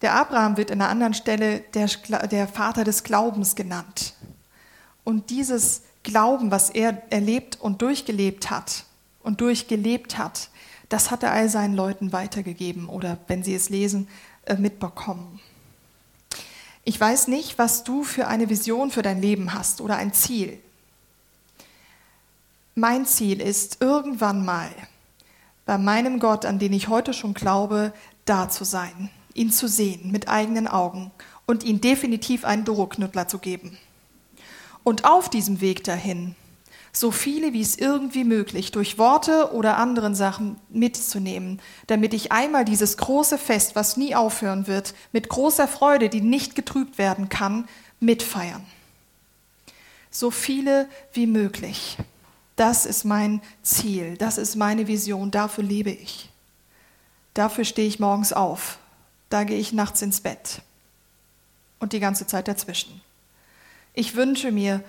Der 0.02 0.16
Abraham 0.16 0.58
wird 0.58 0.72
an 0.72 0.82
einer 0.82 0.90
anderen 0.90 1.14
Stelle 1.14 1.60
der, 1.74 1.88
der 2.28 2.48
Vater 2.48 2.84
des 2.84 3.04
Glaubens 3.04 3.56
genannt. 3.56 4.16
Und 5.04 5.30
dieses 5.30 5.84
Glauben, 6.04 6.50
was 6.50 6.70
er 6.70 7.04
erlebt 7.12 7.60
und 7.60 7.82
durchgelebt 7.82 8.50
hat 8.50 8.86
und 9.22 9.42
durchgelebt 9.42 10.18
hat, 10.18 10.50
das 10.90 11.12
hat 11.12 11.24
er 11.24 11.32
all 11.32 11.50
seinen 11.50 11.76
Leuten 11.76 12.12
weitergegeben 12.12 12.90
oder, 12.90 13.18
wenn 13.28 13.44
sie 13.44 13.56
es 13.56 13.70
lesen, 13.70 14.08
äh, 14.46 14.56
mitbekommen. 14.56 15.40
Ich 16.84 17.00
weiß 17.00 17.28
nicht, 17.28 17.60
was 17.60 17.84
du 17.84 18.04
für 18.04 18.28
eine 18.28 18.50
Vision 18.50 18.90
für 18.90 19.04
dein 19.04 19.22
Leben 19.22 19.54
hast 19.54 19.82
oder 19.82 19.98
ein 19.98 20.14
Ziel. 20.14 20.60
Mein 22.74 23.06
Ziel 23.06 23.40
ist, 23.40 23.82
irgendwann 23.82 24.44
mal 24.44 24.72
bei 25.66 25.78
meinem 25.78 26.20
Gott, 26.20 26.46
an 26.46 26.58
den 26.58 26.74
ich 26.74 26.88
heute 26.88 27.14
schon 27.14 27.36
glaube, 27.36 27.94
da 28.26 28.50
zu 28.50 28.64
sein, 28.64 29.12
ihn 29.34 29.52
zu 29.52 29.68
sehen 29.68 30.12
mit 30.12 30.28
eigenen 30.28 30.68
Augen 30.68 31.12
und 31.46 31.64
ihm 31.64 31.82
definitiv 31.82 32.46
einen 32.46 32.66
Doroknüttler 32.66 33.28
zu 33.28 33.40
geben. 33.40 33.78
Und 34.84 35.06
auf 35.06 35.30
diesem 35.30 35.62
Weg 35.62 35.84
dahin 35.84 36.36
so 36.94 37.12
viele 37.12 37.54
wie 37.54 37.62
es 37.62 37.78
irgendwie 37.78 38.24
möglich 38.24 38.72
durch 38.72 38.98
Worte 38.98 39.54
oder 39.54 39.78
anderen 39.78 40.14
Sachen 40.14 40.58
mitzunehmen, 40.70 41.62
damit 41.88 42.14
ich 42.14 42.32
einmal 42.32 42.66
dieses 42.66 42.98
große 42.98 43.38
Fest, 43.38 43.76
was 43.76 43.98
nie 43.98 44.14
aufhören 44.14 44.68
wird, 44.68 44.94
mit 45.14 45.30
großer 45.30 45.68
Freude, 45.68 46.10
die 46.10 46.22
nicht 46.22 46.56
getrübt 46.56 46.98
werden 46.98 47.30
kann, 47.30 47.68
mitfeiern. 48.00 48.66
So 50.10 50.32
viele 50.32 50.90
wie 51.14 51.28
möglich. 51.28 51.98
Das 52.58 52.86
ist 52.86 53.06
mein 53.06 53.42
Ziel, 53.64 54.18
das 54.18 54.38
ist 54.38 54.56
meine 54.56 54.88
Vision, 54.88 55.32
dafür 55.32 55.64
lebe 55.64 55.92
ich. 55.92 56.30
Dafür 57.34 57.64
stehe 57.64 57.88
ich 57.88 58.00
morgens 58.00 58.34
auf, 58.34 58.78
da 59.32 59.44
gehe 59.44 59.58
ich 59.58 59.74
nachts 59.74 60.02
ins 60.02 60.22
Bett 60.22 60.62
und 61.80 61.94
die 61.94 62.00
ganze 62.00 62.28
Zeit 62.28 62.48
dazwischen. 62.48 63.02
Ich 63.94 64.16
wünsche 64.16 64.52
mir, 64.52 64.84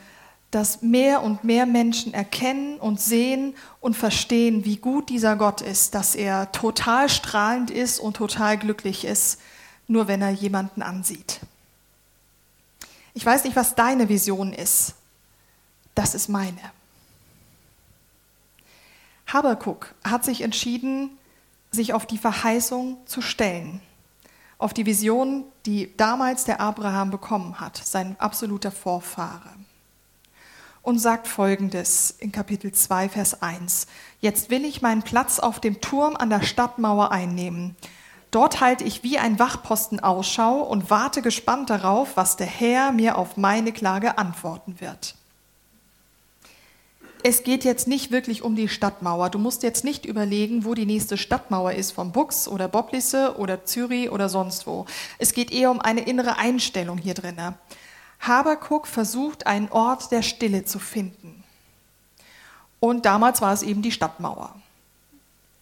dass 0.50 0.82
mehr 0.82 1.22
und 1.22 1.44
mehr 1.44 1.64
Menschen 1.64 2.12
erkennen 2.12 2.78
und 2.78 3.00
sehen 3.00 3.54
und 3.80 3.96
verstehen, 3.96 4.66
wie 4.66 4.76
gut 4.76 5.08
dieser 5.08 5.36
Gott 5.36 5.62
ist, 5.62 5.94
dass 5.94 6.14
er 6.14 6.52
total 6.52 7.08
strahlend 7.08 7.70
ist 7.70 7.98
und 7.98 8.18
total 8.18 8.58
glücklich 8.58 9.06
ist, 9.06 9.40
nur 9.88 10.08
wenn 10.08 10.20
er 10.20 10.30
jemanden 10.30 10.82
ansieht. 10.82 11.40
Ich 13.14 13.24
weiß 13.24 13.44
nicht, 13.44 13.56
was 13.56 13.74
deine 13.74 14.08
Vision 14.08 14.52
ist. 14.52 14.94
Das 15.94 16.14
ist 16.14 16.28
meine. 16.28 16.60
Habakuk 19.26 19.94
hat 20.04 20.24
sich 20.24 20.42
entschieden, 20.42 21.10
sich 21.70 21.94
auf 21.94 22.06
die 22.06 22.18
Verheißung 22.18 22.98
zu 23.06 23.22
stellen, 23.22 23.80
auf 24.62 24.72
die 24.72 24.86
Vision, 24.86 25.44
die 25.66 25.96
damals 25.96 26.44
der 26.44 26.60
Abraham 26.60 27.10
bekommen 27.10 27.60
hat, 27.60 27.76
sein 27.76 28.16
absoluter 28.18 28.70
Vorfahre. 28.70 29.50
Und 30.82 30.98
sagt 30.98 31.28
folgendes 31.28 32.10
in 32.18 32.32
Kapitel 32.32 32.72
2, 32.72 33.08
Vers 33.08 33.42
1. 33.42 33.86
Jetzt 34.20 34.50
will 34.50 34.64
ich 34.64 34.82
meinen 34.82 35.02
Platz 35.02 35.38
auf 35.38 35.60
dem 35.60 35.80
Turm 35.80 36.16
an 36.16 36.30
der 36.30 36.42
Stadtmauer 36.42 37.12
einnehmen. 37.12 37.76
Dort 38.30 38.60
halte 38.60 38.82
ich 38.84 39.04
wie 39.04 39.18
ein 39.18 39.38
Wachposten 39.38 40.00
Ausschau 40.00 40.62
und 40.62 40.90
warte 40.90 41.22
gespannt 41.22 41.70
darauf, 41.70 42.16
was 42.16 42.36
der 42.36 42.46
Herr 42.46 42.90
mir 42.90 43.18
auf 43.18 43.36
meine 43.36 43.72
Klage 43.72 44.18
antworten 44.18 44.80
wird 44.80 45.14
es 47.24 47.44
geht 47.44 47.64
jetzt 47.64 47.86
nicht 47.86 48.10
wirklich 48.10 48.42
um 48.42 48.56
die 48.56 48.68
Stadtmauer. 48.68 49.30
Du 49.30 49.38
musst 49.38 49.62
jetzt 49.62 49.84
nicht 49.84 50.06
überlegen, 50.06 50.64
wo 50.64 50.74
die 50.74 50.86
nächste 50.86 51.16
Stadtmauer 51.16 51.72
ist, 51.72 51.92
vom 51.92 52.12
Bux 52.12 52.48
oder 52.48 52.68
Boblisse 52.68 53.36
oder 53.38 53.64
Zürich 53.64 54.10
oder 54.10 54.28
sonst 54.28 54.66
wo. 54.66 54.86
Es 55.18 55.32
geht 55.32 55.52
eher 55.52 55.70
um 55.70 55.80
eine 55.80 56.02
innere 56.02 56.38
Einstellung 56.38 56.98
hier 56.98 57.14
drin. 57.14 57.36
Habakuk 58.20 58.86
versucht, 58.86 59.46
einen 59.46 59.68
Ort 59.70 60.10
der 60.10 60.22
Stille 60.22 60.64
zu 60.64 60.78
finden. 60.78 61.42
Und 62.80 63.06
damals 63.06 63.40
war 63.40 63.52
es 63.52 63.62
eben 63.62 63.82
die 63.82 63.92
Stadtmauer. 63.92 64.54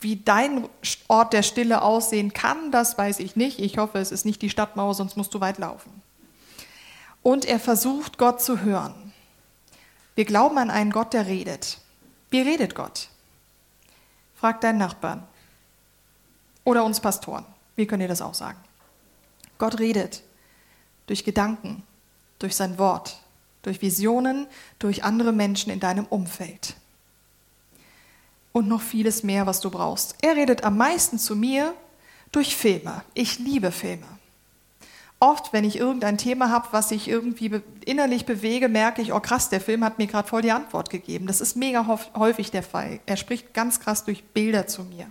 Wie 0.01 0.17
dein 0.17 0.67
Ort 1.09 1.35
der 1.35 1.43
Stille 1.43 1.83
aussehen 1.83 2.33
kann, 2.33 2.73
das 2.73 2.97
weiß 2.97 3.19
ich 3.21 3.37
nicht. 3.37 3.59
Ich 3.59 3.77
hoffe, 3.77 3.99
es 3.99 4.13
ist 4.13 4.25
nicht 4.25 4.41
die 4.41 4.49
Stadtmauer, 4.49 4.95
sonst 4.95 5.19
musst 5.19 5.35
du 5.35 5.41
weit 5.41 5.59
laufen. 5.59 5.91
Und 7.23 7.45
er 7.45 7.61
versucht, 7.61 8.17
Gott 8.17 8.41
zu 8.41 8.63
hören. 8.63 9.10
Wir 10.21 10.27
glauben 10.27 10.59
an 10.59 10.69
einen 10.69 10.91
Gott, 10.91 11.15
der 11.15 11.27
redet. 11.27 11.79
Wie 12.29 12.43
redet 12.43 12.75
Gott? 12.75 13.09
Frag 14.35 14.61
deinen 14.61 14.77
Nachbarn 14.77 15.27
oder 16.63 16.85
uns 16.85 17.01
Pastoren. 17.01 17.47
Wie 17.75 17.87
könnt 17.87 18.03
ihr 18.03 18.09
das 18.09 18.21
auch 18.21 18.35
sagen? 18.35 18.59
Gott 19.57 19.79
redet 19.79 20.23
durch 21.07 21.25
Gedanken, 21.25 21.85
durch 22.39 22.55
sein 22.55 22.77
Wort, 22.77 23.23
durch 23.63 23.81
Visionen, 23.81 24.47
durch 24.79 25.05
andere 25.05 25.33
Menschen 25.33 25.73
in 25.73 25.81
deinem 25.81 26.05
Umfeld. 26.05 26.75
und 28.53 28.69
noch 28.69 28.83
vieles 28.83 29.23
mehr, 29.23 29.47
was 29.47 29.61
du 29.61 29.71
brauchst. 29.71 30.17
Er 30.21 30.37
redet 30.37 30.65
am 30.65 30.77
meisten 30.77 31.19
zu 31.19 31.35
mir 31.35 31.73
durch 32.31 32.55
Filme. 32.55 33.05
Ich 33.15 33.39
liebe 33.39 33.73
Filme. 33.73 34.20
Oft, 35.23 35.53
wenn 35.53 35.65
ich 35.65 35.77
irgendein 35.77 36.17
Thema 36.17 36.49
habe, 36.49 36.69
was 36.71 36.91
ich 36.91 37.07
irgendwie 37.07 37.61
innerlich 37.85 38.25
bewege, 38.25 38.71
merke 38.71 39.03
ich, 39.03 39.13
oh 39.13 39.21
krass, 39.21 39.51
der 39.51 39.61
Film 39.61 39.85
hat 39.85 39.99
mir 39.99 40.07
gerade 40.07 40.27
voll 40.27 40.41
die 40.41 40.51
Antwort 40.51 40.89
gegeben. 40.89 41.27
Das 41.27 41.43
ist 41.43 41.57
mega 41.57 41.87
häufig 42.17 42.51
der 42.51 42.63
Fall. 42.63 43.01
Er 43.05 43.19
spricht 43.19 43.53
ganz 43.53 43.81
krass 43.81 44.05
durch 44.05 44.25
Bilder 44.25 44.67
zu 44.67 44.83
mir. 44.83 45.07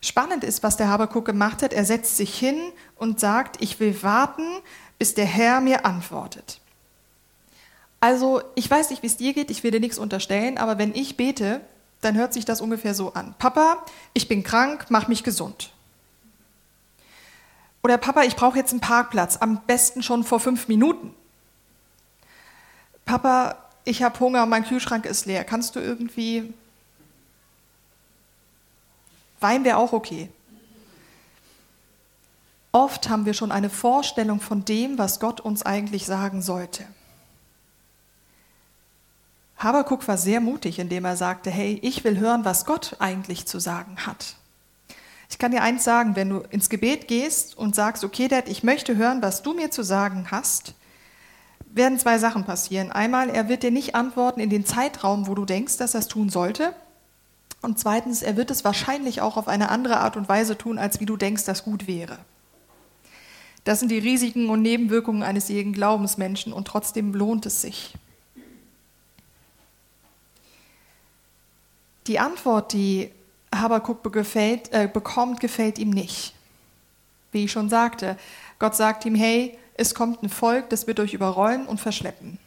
Spannend 0.00 0.44
ist, 0.44 0.62
was 0.62 0.78
der 0.78 0.88
Habakuk 0.88 1.26
gemacht 1.26 1.62
hat. 1.62 1.74
Er 1.74 1.84
setzt 1.84 2.16
sich 2.16 2.36
hin 2.36 2.58
und 2.96 3.20
sagt, 3.20 3.62
ich 3.62 3.78
will 3.80 4.02
warten, 4.02 4.46
bis 4.98 5.12
der 5.14 5.26
Herr 5.26 5.60
mir 5.60 5.84
antwortet. 5.84 6.60
Also, 8.00 8.42
ich 8.54 8.68
weiß 8.68 8.90
nicht, 8.90 9.02
wie 9.02 9.08
es 9.08 9.18
dir 9.18 9.34
geht, 9.34 9.50
ich 9.50 9.62
will 9.62 9.70
dir 9.70 9.78
nichts 9.78 9.98
unterstellen, 9.98 10.58
aber 10.58 10.78
wenn 10.78 10.94
ich 10.94 11.16
bete, 11.16 11.60
dann 12.00 12.16
hört 12.16 12.32
sich 12.32 12.44
das 12.44 12.60
ungefähr 12.60 12.94
so 12.94 13.12
an. 13.12 13.34
Papa, 13.38 13.84
ich 14.12 14.26
bin 14.26 14.42
krank, 14.42 14.86
mach 14.88 15.06
mich 15.06 15.22
gesund. 15.22 15.70
Oder 17.82 17.98
Papa, 17.98 18.22
ich 18.22 18.36
brauche 18.36 18.56
jetzt 18.56 18.70
einen 18.70 18.80
Parkplatz, 18.80 19.38
am 19.38 19.60
besten 19.66 20.02
schon 20.02 20.22
vor 20.22 20.38
fünf 20.38 20.68
Minuten. 20.68 21.14
Papa, 23.04 23.56
ich 23.84 24.02
habe 24.02 24.18
Hunger, 24.20 24.46
mein 24.46 24.64
Kühlschrank 24.64 25.04
ist 25.04 25.26
leer. 25.26 25.44
Kannst 25.44 25.74
du 25.74 25.80
irgendwie... 25.80 26.54
Wein 29.40 29.64
wäre 29.64 29.78
auch 29.78 29.92
okay. 29.92 30.30
Oft 32.70 33.08
haben 33.08 33.26
wir 33.26 33.34
schon 33.34 33.50
eine 33.50 33.68
Vorstellung 33.68 34.40
von 34.40 34.64
dem, 34.64 34.96
was 34.98 35.18
Gott 35.18 35.40
uns 35.40 35.64
eigentlich 35.66 36.06
sagen 36.06 36.40
sollte. 36.40 36.86
Habakuk 39.58 40.06
war 40.06 40.16
sehr 40.16 40.40
mutig, 40.40 40.78
indem 40.78 41.04
er 41.04 41.16
sagte, 41.16 41.50
hey, 41.50 41.78
ich 41.82 42.04
will 42.04 42.18
hören, 42.18 42.44
was 42.44 42.64
Gott 42.64 42.96
eigentlich 43.00 43.46
zu 43.46 43.58
sagen 43.58 44.06
hat. 44.06 44.36
Ich 45.32 45.38
kann 45.38 45.50
dir 45.50 45.62
eins 45.62 45.82
sagen, 45.82 46.14
wenn 46.14 46.28
du 46.28 46.40
ins 46.50 46.68
Gebet 46.68 47.08
gehst 47.08 47.56
und 47.56 47.74
sagst, 47.74 48.04
okay, 48.04 48.28
Dad, 48.28 48.50
ich 48.50 48.62
möchte 48.62 48.96
hören, 48.96 49.22
was 49.22 49.42
du 49.42 49.54
mir 49.54 49.70
zu 49.70 49.82
sagen 49.82 50.26
hast, 50.30 50.74
werden 51.70 51.98
zwei 51.98 52.18
Sachen 52.18 52.44
passieren. 52.44 52.92
Einmal, 52.92 53.30
er 53.30 53.48
wird 53.48 53.62
dir 53.62 53.70
nicht 53.70 53.94
antworten 53.94 54.40
in 54.40 54.50
den 54.50 54.66
Zeitraum, 54.66 55.26
wo 55.26 55.34
du 55.34 55.46
denkst, 55.46 55.78
dass 55.78 55.94
er 55.94 56.00
es 56.00 56.08
tun 56.08 56.28
sollte. 56.28 56.74
Und 57.62 57.78
zweitens, 57.78 58.20
er 58.20 58.36
wird 58.36 58.50
es 58.50 58.62
wahrscheinlich 58.62 59.22
auch 59.22 59.38
auf 59.38 59.48
eine 59.48 59.70
andere 59.70 60.00
Art 60.00 60.18
und 60.18 60.28
Weise 60.28 60.58
tun, 60.58 60.76
als 60.78 61.00
wie 61.00 61.06
du 61.06 61.16
denkst, 61.16 61.46
das 61.46 61.64
gut 61.64 61.86
wäre. 61.86 62.18
Das 63.64 63.80
sind 63.80 63.90
die 63.90 64.00
Risiken 64.00 64.50
und 64.50 64.60
Nebenwirkungen 64.60 65.22
eines 65.22 65.48
jeden 65.48 65.72
Glaubensmenschen 65.72 66.52
und 66.52 66.68
trotzdem 66.68 67.14
lohnt 67.14 67.46
es 67.46 67.62
sich. 67.62 67.94
Die 72.06 72.18
Antwort, 72.18 72.74
die 72.74 73.12
Habakuk 73.54 74.12
gefällt, 74.12 74.72
äh, 74.72 74.88
bekommt, 74.92 75.40
gefällt 75.40 75.78
ihm 75.78 75.90
nicht. 75.90 76.34
Wie 77.32 77.44
ich 77.44 77.52
schon 77.52 77.68
sagte, 77.68 78.16
Gott 78.58 78.74
sagt 78.74 79.04
ihm, 79.04 79.14
hey, 79.14 79.58
es 79.74 79.94
kommt 79.94 80.22
ein 80.22 80.28
Volk, 80.28 80.68
das 80.70 80.86
wird 80.86 81.00
euch 81.00 81.14
überrollen 81.14 81.66
und 81.66 81.80
verschleppen. 81.80 82.38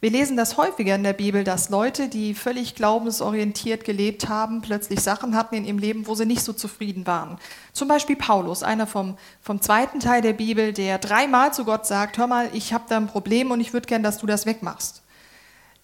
Wir 0.00 0.10
lesen 0.10 0.36
das 0.36 0.56
häufiger 0.56 0.94
in 0.94 1.02
der 1.02 1.12
Bibel, 1.12 1.42
dass 1.42 1.70
Leute, 1.70 2.08
die 2.08 2.34
völlig 2.34 2.76
glaubensorientiert 2.76 3.84
gelebt 3.84 4.28
haben, 4.28 4.62
plötzlich 4.62 5.00
Sachen 5.00 5.34
hatten 5.34 5.56
in 5.56 5.64
ihrem 5.64 5.78
Leben, 5.78 6.06
wo 6.06 6.14
sie 6.14 6.24
nicht 6.24 6.42
so 6.42 6.52
zufrieden 6.52 7.04
waren. 7.04 7.36
Zum 7.72 7.88
Beispiel 7.88 8.14
Paulus, 8.14 8.62
einer 8.62 8.86
vom, 8.86 9.18
vom 9.42 9.60
zweiten 9.60 9.98
Teil 9.98 10.22
der 10.22 10.34
Bibel, 10.34 10.72
der 10.72 10.98
dreimal 10.98 11.52
zu 11.52 11.64
Gott 11.64 11.84
sagt, 11.84 12.16
hör 12.16 12.28
mal, 12.28 12.48
ich 12.52 12.72
habe 12.72 12.84
da 12.88 12.96
ein 12.96 13.08
Problem 13.08 13.50
und 13.50 13.60
ich 13.60 13.72
würde 13.72 13.88
gern, 13.88 14.04
dass 14.04 14.18
du 14.18 14.26
das 14.26 14.46
wegmachst. 14.46 15.02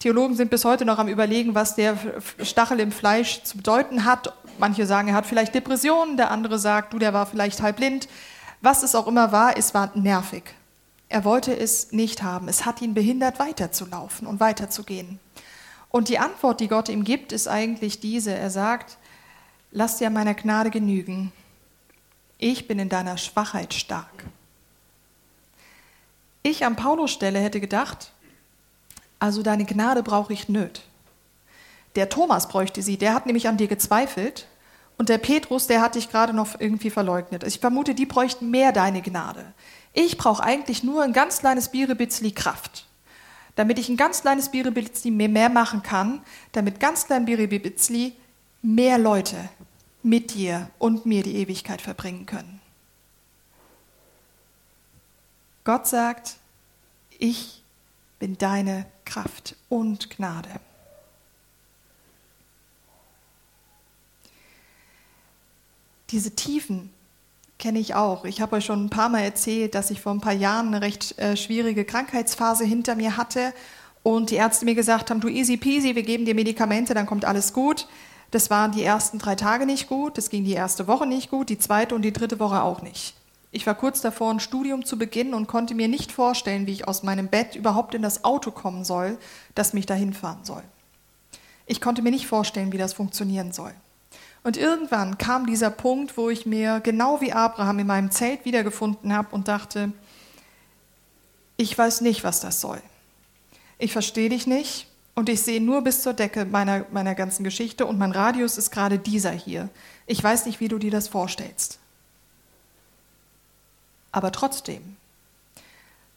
Theologen 0.05 0.35
sind 0.35 0.51
bis 0.51 0.65
heute 0.65 0.85
noch 0.85 0.99
am 0.99 1.07
Überlegen, 1.07 1.55
was 1.55 1.73
der 1.73 1.97
Stachel 2.43 2.79
im 2.79 2.91
Fleisch 2.91 3.41
zu 3.41 3.57
bedeuten 3.57 4.05
hat. 4.05 4.35
Manche 4.59 4.85
sagen, 4.85 5.07
er 5.07 5.15
hat 5.15 5.25
vielleicht 5.25 5.55
Depressionen, 5.55 6.15
der 6.15 6.29
andere 6.29 6.59
sagt, 6.59 6.93
du, 6.93 6.99
der 6.99 7.11
war 7.11 7.25
vielleicht 7.25 7.63
halb 7.63 7.77
blind. 7.77 8.07
Was 8.61 8.83
es 8.83 8.93
auch 8.93 9.07
immer 9.07 9.31
war, 9.31 9.57
es 9.57 9.73
war 9.73 9.97
nervig. 9.97 10.43
Er 11.09 11.25
wollte 11.25 11.57
es 11.57 11.91
nicht 11.91 12.21
haben. 12.21 12.47
Es 12.47 12.67
hat 12.67 12.83
ihn 12.83 12.93
behindert, 12.93 13.39
weiterzulaufen 13.39 14.27
und 14.27 14.39
weiterzugehen. 14.39 15.17
Und 15.89 16.07
die 16.07 16.19
Antwort, 16.19 16.59
die 16.59 16.67
Gott 16.67 16.87
ihm 16.87 17.03
gibt, 17.03 17.31
ist 17.31 17.47
eigentlich 17.47 17.99
diese. 17.99 18.31
Er 18.31 18.51
sagt, 18.51 18.97
lass 19.71 19.97
dir 19.97 20.11
meiner 20.11 20.35
Gnade 20.35 20.69
genügen. 20.69 21.31
Ich 22.37 22.67
bin 22.67 22.77
in 22.77 22.89
deiner 22.89 23.17
Schwachheit 23.17 23.73
stark. 23.73 24.25
Ich 26.43 26.63
an 26.63 26.75
Paulus 26.75 27.09
Stelle 27.09 27.39
hätte 27.39 27.59
gedacht, 27.59 28.11
also 29.19 29.43
deine 29.43 29.65
Gnade 29.65 30.03
brauche 30.03 30.33
ich 30.33 30.49
nöt. 30.49 30.81
Der 31.95 32.09
Thomas 32.09 32.47
bräuchte 32.47 32.81
sie, 32.81 32.97
der 32.97 33.13
hat 33.13 33.25
nämlich 33.25 33.47
an 33.47 33.57
dir 33.57 33.67
gezweifelt. 33.67 34.47
Und 34.97 35.09
der 35.09 35.17
Petrus, 35.17 35.67
der 35.67 35.81
hat 35.81 35.95
dich 35.95 36.09
gerade 36.09 36.33
noch 36.33 36.59
irgendwie 36.59 36.89
verleugnet. 36.89 37.43
Ich 37.43 37.59
vermute, 37.59 37.93
die 37.93 38.05
bräuchten 38.05 38.49
mehr 38.49 38.71
deine 38.71 39.01
Gnade. 39.01 39.53
Ich 39.93 40.17
brauche 40.17 40.43
eigentlich 40.43 40.83
nur 40.83 41.03
ein 41.03 41.13
ganz 41.13 41.39
kleines 41.39 41.69
Birebitzli 41.69 42.31
Kraft. 42.31 42.85
Damit 43.55 43.79
ich 43.79 43.89
ein 43.89 43.97
ganz 43.97 44.21
kleines 44.21 44.49
Birebitzli 44.49 45.11
mehr, 45.11 45.29
mehr 45.29 45.49
machen 45.49 45.83
kann, 45.83 46.21
damit 46.51 46.79
ganz 46.79 47.05
klein 47.05 47.25
Birebitzli 47.25 48.13
mehr 48.61 48.97
Leute 48.97 49.37
mit 50.03 50.33
dir 50.33 50.69
und 50.77 51.05
mir 51.05 51.23
die 51.23 51.37
Ewigkeit 51.37 51.81
verbringen 51.81 52.25
können. 52.25 52.61
Gott 55.63 55.87
sagt, 55.87 56.35
ich 57.17 57.63
bin 58.25 58.39
deine 58.39 58.87
Kraft 59.05 59.55
und 59.69 60.09
Gnade. 60.09 60.49
Diese 66.09 66.31
Tiefen 66.31 66.89
kenne 67.59 67.77
ich 67.77 67.93
auch. 67.93 68.25
Ich 68.25 68.41
habe 68.41 68.55
euch 68.55 68.65
schon 68.65 68.85
ein 68.85 68.89
paar 68.89 69.09
Mal 69.09 69.19
erzählt, 69.19 69.75
dass 69.75 69.91
ich 69.91 70.01
vor 70.01 70.11
ein 70.11 70.21
paar 70.21 70.33
Jahren 70.33 70.69
eine 70.69 70.81
recht 70.81 71.19
äh, 71.19 71.37
schwierige 71.37 71.85
Krankheitsphase 71.85 72.65
hinter 72.65 72.95
mir 72.95 73.15
hatte 73.15 73.53
und 74.01 74.31
die 74.31 74.37
Ärzte 74.37 74.65
mir 74.65 74.73
gesagt 74.73 75.11
haben, 75.11 75.21
du 75.21 75.27
easy 75.27 75.57
peasy, 75.57 75.93
wir 75.93 76.01
geben 76.01 76.25
dir 76.25 76.33
Medikamente, 76.33 76.95
dann 76.95 77.05
kommt 77.05 77.25
alles 77.25 77.53
gut. 77.53 77.87
Das 78.31 78.49
waren 78.49 78.71
die 78.71 78.81
ersten 78.81 79.19
drei 79.19 79.35
Tage 79.35 79.67
nicht 79.67 79.87
gut, 79.87 80.17
das 80.17 80.31
ging 80.31 80.45
die 80.45 80.53
erste 80.53 80.87
Woche 80.87 81.05
nicht 81.05 81.29
gut, 81.29 81.49
die 81.49 81.59
zweite 81.59 81.93
und 81.93 82.01
die 82.01 82.13
dritte 82.13 82.39
Woche 82.39 82.63
auch 82.63 82.81
nicht. 82.81 83.14
Ich 83.55 83.65
war 83.65 83.75
kurz 83.75 84.01
davor, 84.01 84.31
ein 84.31 84.41
Studium 84.41 84.83
zu 84.83 84.97
beginnen 84.97 85.33
und 85.33 85.47
konnte 85.47 85.75
mir 85.75 85.87
nicht 85.87 86.11
vorstellen, 86.11 86.67
wie 86.67 86.73
ich 86.73 86.89
aus 86.89 87.03
meinem 87.03 87.29
Bett 87.29 87.55
überhaupt 87.55 87.95
in 87.95 88.01
das 88.01 88.25
Auto 88.25 88.51
kommen 88.51 88.83
soll, 88.83 89.17
das 89.55 89.71
mich 89.71 89.85
dahin 89.85 90.13
fahren 90.13 90.43
soll. 90.43 90.61
Ich 91.65 91.79
konnte 91.79 92.01
mir 92.01 92.11
nicht 92.11 92.27
vorstellen, 92.27 92.73
wie 92.73 92.77
das 92.77 92.91
funktionieren 92.91 93.53
soll. 93.53 93.71
Und 94.43 94.57
irgendwann 94.57 95.17
kam 95.17 95.45
dieser 95.45 95.69
Punkt, 95.69 96.17
wo 96.17 96.29
ich 96.29 96.45
mir 96.45 96.81
genau 96.81 97.21
wie 97.21 97.31
Abraham 97.31 97.79
in 97.79 97.87
meinem 97.87 98.11
Zelt 98.11 98.43
wiedergefunden 98.43 99.13
habe 99.13 99.33
und 99.33 99.47
dachte, 99.47 99.93
ich 101.55 101.77
weiß 101.77 102.01
nicht, 102.01 102.25
was 102.25 102.41
das 102.41 102.59
soll. 102.59 102.81
Ich 103.77 103.93
verstehe 103.93 104.27
dich 104.27 104.47
nicht 104.47 104.87
und 105.13 105.29
ich 105.29 105.41
sehe 105.41 105.61
nur 105.61 105.81
bis 105.81 106.01
zur 106.01 106.11
Decke 106.11 106.43
meiner, 106.43 106.87
meiner 106.91 107.15
ganzen 107.15 107.45
Geschichte 107.45 107.85
und 107.85 107.97
mein 107.97 108.11
Radius 108.11 108.57
ist 108.57 108.71
gerade 108.71 108.99
dieser 108.99 109.31
hier. 109.31 109.69
Ich 110.07 110.21
weiß 110.21 110.45
nicht, 110.45 110.59
wie 110.59 110.67
du 110.67 110.77
dir 110.77 110.91
das 110.91 111.07
vorstellst. 111.07 111.79
Aber 114.15 114.31
trotzdem 114.31 114.95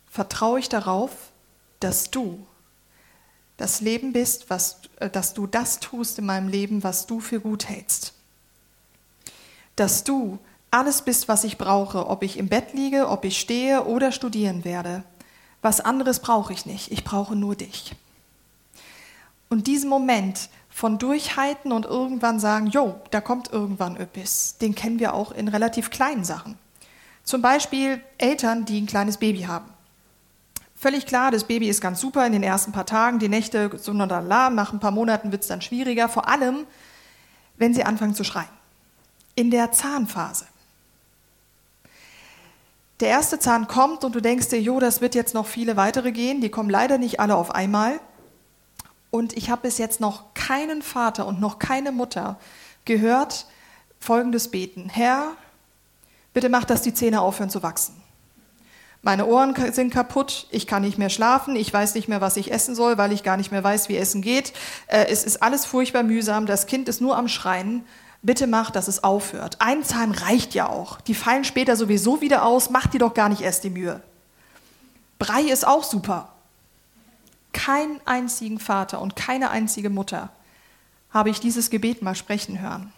vertraue 0.08 0.60
ich 0.60 0.68
darauf, 0.68 1.10
dass 1.80 2.12
du 2.12 2.46
das 3.56 3.80
Leben 3.80 4.12
bist, 4.12 4.50
was, 4.50 4.78
äh, 5.00 5.10
dass 5.10 5.34
du 5.34 5.48
das 5.48 5.80
tust 5.80 6.20
in 6.20 6.24
meinem 6.24 6.46
Leben, 6.46 6.84
was 6.84 7.06
du 7.06 7.18
für 7.18 7.40
gut 7.40 7.68
hältst. 7.68 8.12
Dass 9.74 10.04
du 10.04 10.38
alles 10.70 11.02
bist, 11.02 11.26
was 11.26 11.42
ich 11.42 11.58
brauche, 11.58 12.06
ob 12.06 12.22
ich 12.22 12.36
im 12.36 12.48
Bett 12.48 12.72
liege, 12.72 13.08
ob 13.08 13.24
ich 13.24 13.40
stehe 13.40 13.84
oder 13.84 14.12
studieren 14.12 14.64
werde. 14.64 15.02
Was 15.60 15.80
anderes 15.80 16.20
brauche 16.20 16.52
ich 16.52 16.66
nicht, 16.66 16.92
ich 16.92 17.02
brauche 17.02 17.34
nur 17.34 17.56
dich. 17.56 17.96
Und 19.48 19.66
diesen 19.66 19.90
Moment 19.90 20.50
von 20.70 20.98
Durchhalten 20.98 21.72
und 21.72 21.84
irgendwann 21.84 22.38
sagen, 22.38 22.68
jo, 22.68 23.00
da 23.10 23.20
kommt 23.20 23.52
irgendwann 23.52 23.96
öppis, 23.96 24.56
den 24.58 24.76
kennen 24.76 25.00
wir 25.00 25.14
auch 25.14 25.32
in 25.32 25.48
relativ 25.48 25.90
kleinen 25.90 26.22
Sachen. 26.22 26.56
Zum 27.28 27.42
Beispiel 27.42 28.00
Eltern, 28.16 28.64
die 28.64 28.80
ein 28.80 28.86
kleines 28.86 29.18
Baby 29.18 29.42
haben. 29.42 29.66
Völlig 30.74 31.04
klar, 31.04 31.30
das 31.30 31.44
Baby 31.44 31.68
ist 31.68 31.82
ganz 31.82 32.00
super 32.00 32.26
in 32.26 32.32
den 32.32 32.42
ersten 32.42 32.72
paar 32.72 32.86
Tagen, 32.86 33.18
die 33.18 33.28
Nächte 33.28 33.70
so 33.76 33.92
lala, 33.92 34.48
nach 34.48 34.72
ein 34.72 34.80
paar 34.80 34.92
Monaten 34.92 35.30
wird 35.30 35.42
es 35.42 35.48
dann 35.48 35.60
schwieriger, 35.60 36.08
vor 36.08 36.26
allem, 36.26 36.66
wenn 37.58 37.74
sie 37.74 37.84
anfangen 37.84 38.14
zu 38.14 38.24
schreien. 38.24 38.48
In 39.34 39.50
der 39.50 39.72
Zahnphase. 39.72 40.46
Der 43.00 43.10
erste 43.10 43.38
Zahn 43.38 43.68
kommt 43.68 44.04
und 44.04 44.14
du 44.14 44.22
denkst 44.22 44.48
dir, 44.48 44.62
jo, 44.62 44.80
das 44.80 45.02
wird 45.02 45.14
jetzt 45.14 45.34
noch 45.34 45.46
viele 45.46 45.76
weitere 45.76 46.12
gehen, 46.12 46.40
die 46.40 46.48
kommen 46.48 46.70
leider 46.70 46.96
nicht 46.96 47.20
alle 47.20 47.36
auf 47.36 47.54
einmal. 47.54 48.00
Und 49.10 49.36
ich 49.36 49.50
habe 49.50 49.60
bis 49.60 49.76
jetzt 49.76 50.00
noch 50.00 50.32
keinen 50.32 50.80
Vater 50.80 51.26
und 51.26 51.42
noch 51.42 51.58
keine 51.58 51.92
Mutter 51.92 52.40
gehört, 52.86 53.44
folgendes 54.00 54.50
beten. 54.50 54.88
Herr, 54.88 55.36
Bitte 56.38 56.50
mach, 56.50 56.62
dass 56.62 56.82
die 56.82 56.94
Zähne 56.94 57.20
aufhören 57.20 57.50
zu 57.50 57.64
wachsen. 57.64 58.00
Meine 59.02 59.26
Ohren 59.26 59.56
sind 59.72 59.92
kaputt, 59.92 60.46
ich 60.52 60.68
kann 60.68 60.82
nicht 60.82 60.96
mehr 60.96 61.08
schlafen, 61.08 61.56
ich 61.56 61.72
weiß 61.72 61.96
nicht 61.96 62.06
mehr, 62.06 62.20
was 62.20 62.36
ich 62.36 62.52
essen 62.52 62.76
soll, 62.76 62.96
weil 62.96 63.10
ich 63.10 63.24
gar 63.24 63.36
nicht 63.36 63.50
mehr 63.50 63.64
weiß, 63.64 63.88
wie 63.88 63.96
Essen 63.96 64.22
geht. 64.22 64.52
Äh, 64.86 65.06
es 65.06 65.24
ist 65.24 65.42
alles 65.42 65.66
furchtbar 65.66 66.04
mühsam, 66.04 66.46
das 66.46 66.68
Kind 66.68 66.88
ist 66.88 67.00
nur 67.00 67.16
am 67.16 67.26
Schreien. 67.26 67.84
Bitte 68.22 68.46
mach, 68.46 68.70
dass 68.70 68.86
es 68.86 69.02
aufhört. 69.02 69.56
Ein 69.58 69.82
Zahn 69.82 70.12
reicht 70.12 70.54
ja 70.54 70.68
auch. 70.68 71.00
Die 71.00 71.14
fallen 71.16 71.42
später 71.42 71.74
sowieso 71.74 72.20
wieder 72.20 72.44
aus, 72.44 72.70
mach 72.70 72.86
dir 72.86 73.00
doch 73.00 73.14
gar 73.14 73.28
nicht 73.28 73.42
erst 73.42 73.64
die 73.64 73.70
Mühe. 73.70 74.00
Brei 75.18 75.42
ist 75.42 75.66
auch 75.66 75.82
super. 75.82 76.28
Keinen 77.52 78.00
einzigen 78.04 78.60
Vater 78.60 79.00
und 79.00 79.16
keine 79.16 79.50
einzige 79.50 79.90
Mutter 79.90 80.30
habe 81.10 81.30
ich 81.30 81.40
dieses 81.40 81.68
Gebet 81.68 82.00
mal 82.00 82.14
sprechen 82.14 82.60
hören. 82.60 82.92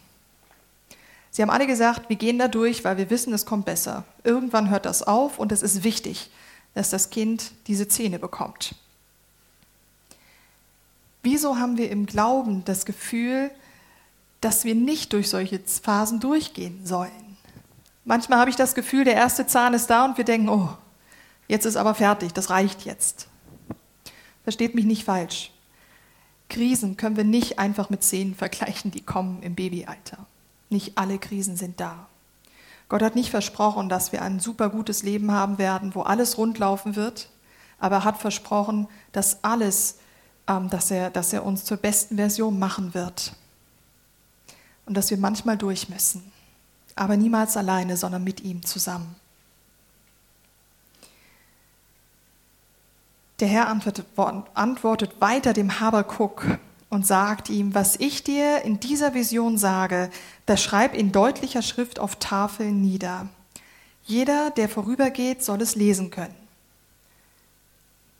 Sie 1.31 1.41
haben 1.41 1.49
alle 1.49 1.65
gesagt, 1.65 2.09
wir 2.09 2.17
gehen 2.17 2.37
da 2.37 2.49
durch, 2.49 2.83
weil 2.83 2.97
wir 2.97 3.09
wissen, 3.09 3.33
es 3.33 3.45
kommt 3.45 3.65
besser. 3.65 4.03
Irgendwann 4.23 4.69
hört 4.69 4.85
das 4.85 5.01
auf 5.01 5.39
und 5.39 5.53
es 5.53 5.63
ist 5.63 5.83
wichtig, 5.83 6.29
dass 6.73 6.89
das 6.89 7.09
Kind 7.09 7.51
diese 7.67 7.87
Zähne 7.87 8.19
bekommt. 8.19 8.75
Wieso 11.23 11.57
haben 11.57 11.77
wir 11.77 11.89
im 11.89 12.05
Glauben 12.05 12.65
das 12.65 12.85
Gefühl, 12.85 13.49
dass 14.41 14.65
wir 14.65 14.75
nicht 14.75 15.13
durch 15.13 15.29
solche 15.29 15.59
Phasen 15.59 16.19
durchgehen 16.19 16.85
sollen? 16.85 17.37
Manchmal 18.03 18.39
habe 18.39 18.49
ich 18.49 18.55
das 18.55 18.75
Gefühl, 18.75 19.05
der 19.05 19.13
erste 19.13 19.47
Zahn 19.47 19.73
ist 19.73 19.87
da 19.87 20.05
und 20.05 20.17
wir 20.17 20.25
denken, 20.25 20.49
oh, 20.49 20.69
jetzt 21.47 21.65
ist 21.65 21.77
aber 21.77 21.95
fertig, 21.95 22.33
das 22.33 22.49
reicht 22.49 22.83
jetzt. 22.83 23.27
Versteht 24.43 24.75
mich 24.75 24.85
nicht 24.85 25.05
falsch. 25.05 25.51
Krisen 26.49 26.97
können 26.97 27.15
wir 27.15 27.23
nicht 27.23 27.59
einfach 27.59 27.89
mit 27.89 28.03
Szenen 28.03 28.35
vergleichen, 28.35 28.91
die 28.91 29.01
kommen 29.01 29.41
im 29.43 29.55
Babyalter. 29.55 30.25
Nicht 30.71 30.97
alle 30.97 31.19
Krisen 31.19 31.57
sind 31.57 31.81
da. 31.81 32.07
Gott 32.87 33.01
hat 33.01 33.15
nicht 33.15 33.29
versprochen, 33.29 33.89
dass 33.89 34.13
wir 34.13 34.21
ein 34.21 34.39
super 34.39 34.69
gutes 34.69 35.03
Leben 35.03 35.31
haben 35.31 35.57
werden, 35.57 35.93
wo 35.95 36.01
alles 36.01 36.37
rundlaufen 36.37 36.95
wird, 36.95 37.29
aber 37.77 37.97
er 37.97 38.03
hat 38.05 38.17
versprochen, 38.17 38.87
dass 39.11 39.43
alles, 39.43 39.97
ähm, 40.47 40.69
dass, 40.69 40.89
er, 40.89 41.09
dass 41.09 41.33
er 41.33 41.45
uns 41.45 41.65
zur 41.65 41.77
besten 41.77 42.15
Version 42.15 42.57
machen 42.57 42.93
wird. 42.93 43.33
Und 44.85 44.95
dass 44.95 45.09
wir 45.09 45.17
manchmal 45.17 45.57
durch 45.57 45.89
müssen, 45.89 46.31
aber 46.95 47.17
niemals 47.17 47.57
alleine, 47.57 47.97
sondern 47.97 48.23
mit 48.23 48.39
ihm 48.41 48.65
zusammen. 48.65 49.15
Der 53.41 53.49
Herr 53.49 53.67
antwortet, 53.67 54.05
antwortet 54.53 55.19
weiter 55.19 55.51
dem 55.51 55.81
Habakuk 55.81 56.45
und 56.91 57.07
sagt 57.07 57.49
ihm, 57.49 57.73
was 57.73 57.95
ich 57.95 58.21
dir 58.21 58.63
in 58.63 58.81
dieser 58.81 59.13
Vision 59.13 59.57
sage, 59.57 60.09
das 60.45 60.61
schreib 60.61 60.93
in 60.93 61.13
deutlicher 61.13 61.61
Schrift 61.61 61.99
auf 61.99 62.17
Tafeln 62.17 62.81
nieder. 62.81 63.29
Jeder, 64.03 64.51
der 64.51 64.67
vorübergeht, 64.67 65.41
soll 65.41 65.61
es 65.61 65.75
lesen 65.75 66.11
können. 66.11 66.35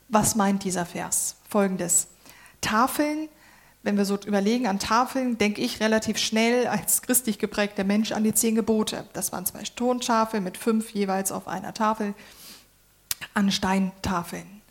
Was 0.08 0.36
meint 0.36 0.64
dieser 0.64 0.86
Vers? 0.86 1.36
Folgendes. 1.50 2.06
Tafeln, 2.62 3.28
wenn 3.82 3.98
wir 3.98 4.06
so 4.06 4.16
überlegen 4.24 4.66
an 4.66 4.78
Tafeln, 4.78 5.36
denke 5.36 5.60
ich 5.60 5.80
relativ 5.80 6.16
schnell 6.16 6.66
als 6.66 7.02
christlich 7.02 7.38
geprägter 7.38 7.84
Mensch 7.84 8.12
an 8.12 8.24
die 8.24 8.32
zehn 8.32 8.54
Gebote. 8.54 9.04
Das 9.12 9.32
waren 9.32 9.44
zwei 9.44 9.64
Tontafeln 9.64 10.44
mit 10.44 10.56
fünf 10.56 10.90
jeweils 10.92 11.30
auf 11.30 11.46
einer 11.46 11.74
Tafel, 11.74 12.14
an 13.34 13.52
Steintafeln. 13.52 14.61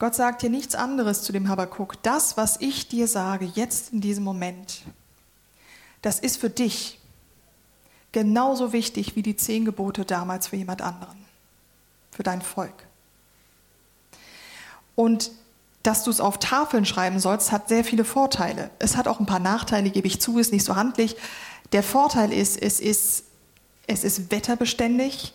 Gott 0.00 0.14
sagt 0.14 0.40
hier 0.40 0.48
nichts 0.48 0.74
anderes 0.74 1.22
zu 1.22 1.30
dem 1.30 1.48
Habakuk. 1.48 2.02
Das, 2.02 2.38
was 2.38 2.56
ich 2.58 2.88
dir 2.88 3.06
sage, 3.06 3.44
jetzt 3.44 3.92
in 3.92 4.00
diesem 4.00 4.24
Moment, 4.24 4.80
das 6.00 6.18
ist 6.18 6.38
für 6.38 6.48
dich 6.48 6.98
genauso 8.10 8.72
wichtig 8.72 9.14
wie 9.14 9.22
die 9.22 9.36
zehn 9.36 9.66
Gebote 9.66 10.06
damals 10.06 10.48
für 10.48 10.56
jemand 10.56 10.80
anderen, 10.80 11.18
für 12.10 12.22
dein 12.22 12.40
Volk. 12.40 12.86
Und 14.94 15.32
dass 15.82 16.02
du 16.02 16.10
es 16.10 16.22
auf 16.22 16.38
Tafeln 16.38 16.86
schreiben 16.86 17.20
sollst, 17.20 17.52
hat 17.52 17.68
sehr 17.68 17.84
viele 17.84 18.04
Vorteile. 18.04 18.70
Es 18.78 18.96
hat 18.96 19.06
auch 19.06 19.20
ein 19.20 19.26
paar 19.26 19.38
Nachteile, 19.38 19.90
gebe 19.90 20.06
ich 20.06 20.18
zu, 20.18 20.38
ist 20.38 20.50
nicht 20.50 20.64
so 20.64 20.76
handlich. 20.76 21.14
Der 21.72 21.82
Vorteil 21.82 22.32
ist, 22.32 22.60
es 22.60 22.80
ist, 22.80 23.24
es 23.86 24.04
ist 24.04 24.30
wetterbeständig, 24.30 25.34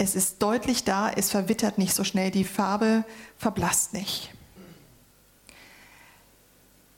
es 0.00 0.16
ist 0.16 0.40
deutlich 0.40 0.84
da, 0.84 1.10
es 1.10 1.30
verwittert 1.30 1.76
nicht 1.76 1.94
so 1.94 2.04
schnell, 2.04 2.30
die 2.30 2.44
Farbe 2.44 3.04
verblasst 3.36 3.92
nicht. 3.92 4.30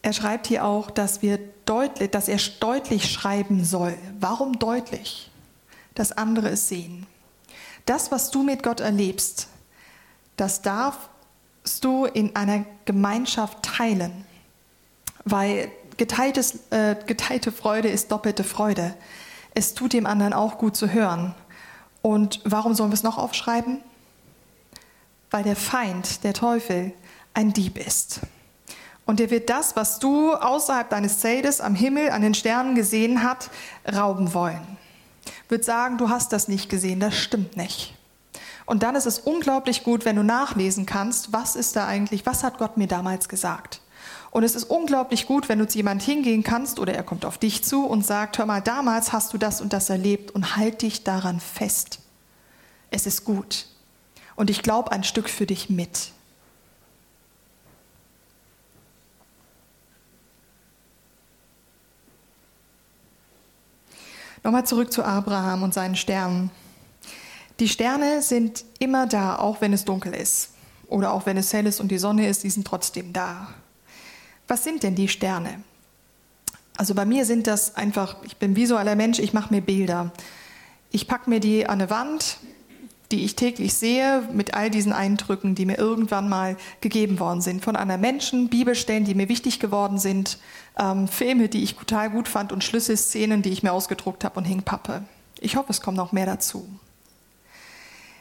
Er 0.02 0.12
schreibt 0.12 0.46
hier 0.46 0.64
auch, 0.64 0.88
dass, 0.88 1.20
wir 1.20 1.40
deutlich, 1.64 2.10
dass 2.12 2.28
er 2.28 2.38
deutlich 2.60 3.10
schreiben 3.10 3.64
soll. 3.64 3.98
Warum 4.20 4.56
deutlich? 4.60 5.32
Dass 5.96 6.12
andere 6.12 6.50
es 6.50 6.68
sehen. 6.68 7.08
Das, 7.86 8.12
was 8.12 8.30
du 8.30 8.44
mit 8.44 8.62
Gott 8.62 8.78
erlebst, 8.78 9.48
das 10.36 10.62
darfst 10.62 11.08
du 11.80 12.04
in 12.04 12.36
einer 12.36 12.64
Gemeinschaft 12.84 13.64
teilen, 13.64 14.24
weil 15.24 15.72
geteiltes, 15.96 16.70
äh, 16.70 16.94
geteilte 17.04 17.50
Freude 17.50 17.88
ist 17.88 18.12
doppelte 18.12 18.44
Freude. 18.44 18.94
Es 19.54 19.74
tut 19.74 19.92
dem 19.92 20.06
anderen 20.06 20.32
auch 20.32 20.56
gut 20.56 20.76
zu 20.76 20.92
hören. 20.92 21.34
Und 22.02 22.40
warum 22.44 22.74
sollen 22.74 22.90
wir 22.90 22.94
es 22.94 23.04
noch 23.04 23.16
aufschreiben? 23.16 23.78
Weil 25.30 25.44
der 25.44 25.56
Feind, 25.56 26.24
der 26.24 26.34
Teufel, 26.34 26.92
ein 27.32 27.52
Dieb 27.52 27.78
ist. 27.78 28.20
Und 29.06 29.20
er 29.20 29.30
wird 29.30 29.50
das, 29.50 29.76
was 29.76 29.98
du 29.98 30.32
außerhalb 30.32 30.88
deines 30.88 31.18
Zeltes 31.20 31.60
am 31.60 31.74
Himmel, 31.74 32.10
an 32.10 32.22
den 32.22 32.34
Sternen 32.34 32.74
gesehen 32.74 33.22
hast, 33.22 33.50
rauben 33.92 34.34
wollen. 34.34 34.76
Wird 35.48 35.64
sagen, 35.64 35.98
du 35.98 36.08
hast 36.08 36.32
das 36.32 36.48
nicht 36.48 36.68
gesehen, 36.68 37.00
das 37.00 37.16
stimmt 37.16 37.56
nicht. 37.56 37.94
Und 38.64 38.82
dann 38.82 38.94
ist 38.94 39.06
es 39.06 39.18
unglaublich 39.18 39.84
gut, 39.84 40.04
wenn 40.04 40.16
du 40.16 40.22
nachlesen 40.22 40.86
kannst, 40.86 41.32
was 41.32 41.56
ist 41.56 41.76
da 41.76 41.86
eigentlich, 41.86 42.26
was 42.26 42.42
hat 42.42 42.58
Gott 42.58 42.76
mir 42.76 42.86
damals 42.86 43.28
gesagt. 43.28 43.81
Und 44.32 44.44
es 44.44 44.54
ist 44.54 44.64
unglaublich 44.64 45.26
gut, 45.26 45.50
wenn 45.50 45.58
du 45.58 45.68
zu 45.68 45.76
jemand 45.76 46.02
hingehen 46.02 46.42
kannst 46.42 46.78
oder 46.78 46.94
er 46.94 47.02
kommt 47.02 47.26
auf 47.26 47.36
dich 47.36 47.62
zu 47.62 47.84
und 47.84 48.04
sagt, 48.04 48.38
hör 48.38 48.46
mal, 48.46 48.62
damals 48.62 49.12
hast 49.12 49.34
du 49.34 49.38
das 49.38 49.60
und 49.60 49.74
das 49.74 49.90
erlebt 49.90 50.30
und 50.30 50.56
halt 50.56 50.80
dich 50.80 51.04
daran 51.04 51.38
fest. 51.38 51.98
Es 52.90 53.06
ist 53.06 53.24
gut. 53.24 53.66
Und 54.34 54.48
ich 54.48 54.62
glaube 54.62 54.90
ein 54.90 55.04
Stück 55.04 55.28
für 55.28 55.44
dich 55.44 55.68
mit. 55.68 56.12
Nochmal 64.42 64.64
zurück 64.64 64.94
zu 64.94 65.04
Abraham 65.04 65.62
und 65.62 65.74
seinen 65.74 65.94
Sternen. 65.94 66.50
Die 67.60 67.68
Sterne 67.68 68.22
sind 68.22 68.64
immer 68.78 69.06
da, 69.06 69.36
auch 69.36 69.60
wenn 69.60 69.74
es 69.74 69.84
dunkel 69.84 70.14
ist. 70.14 70.52
Oder 70.88 71.12
auch 71.12 71.26
wenn 71.26 71.36
es 71.36 71.52
hell 71.52 71.66
ist 71.66 71.80
und 71.80 71.88
die 71.88 71.98
Sonne 71.98 72.28
ist, 72.28 72.44
die 72.44 72.50
sind 72.50 72.66
trotzdem 72.66 73.12
da. 73.12 73.48
Was 74.52 74.64
sind 74.64 74.82
denn 74.82 74.94
die 74.94 75.08
Sterne? 75.08 75.62
Also 76.76 76.94
bei 76.94 77.06
mir 77.06 77.24
sind 77.24 77.46
das 77.46 77.74
einfach, 77.74 78.16
ich 78.22 78.36
bin 78.36 78.54
visueller 78.54 78.96
Mensch, 78.96 79.18
ich 79.18 79.32
mache 79.32 79.50
mir 79.50 79.62
Bilder. 79.62 80.12
Ich 80.90 81.08
packe 81.08 81.30
mir 81.30 81.40
die 81.40 81.64
an 81.66 81.80
eine 81.80 81.88
Wand, 81.88 82.36
die 83.12 83.24
ich 83.24 83.34
täglich 83.34 83.72
sehe, 83.72 84.28
mit 84.30 84.52
all 84.52 84.68
diesen 84.68 84.92
Eindrücken, 84.92 85.54
die 85.54 85.64
mir 85.64 85.78
irgendwann 85.78 86.28
mal 86.28 86.58
gegeben 86.82 87.18
worden 87.18 87.40
sind. 87.40 87.64
Von 87.64 87.76
anderen 87.76 88.02
Menschen, 88.02 88.50
Bibelstellen, 88.50 89.06
die 89.06 89.14
mir 89.14 89.30
wichtig 89.30 89.58
geworden 89.58 89.96
sind, 89.96 90.38
ähm, 90.78 91.08
Filme, 91.08 91.48
die 91.48 91.62
ich 91.62 91.74
total 91.74 92.10
gut 92.10 92.28
fand 92.28 92.52
und 92.52 92.62
Schlüsselszenen, 92.62 93.40
die 93.40 93.52
ich 93.52 93.62
mir 93.62 93.72
ausgedruckt 93.72 94.22
habe 94.22 94.38
und 94.38 94.44
hingpappe. 94.44 95.02
Ich 95.40 95.56
hoffe, 95.56 95.70
es 95.70 95.80
kommt 95.80 95.96
noch 95.96 96.12
mehr 96.12 96.26
dazu. 96.26 96.68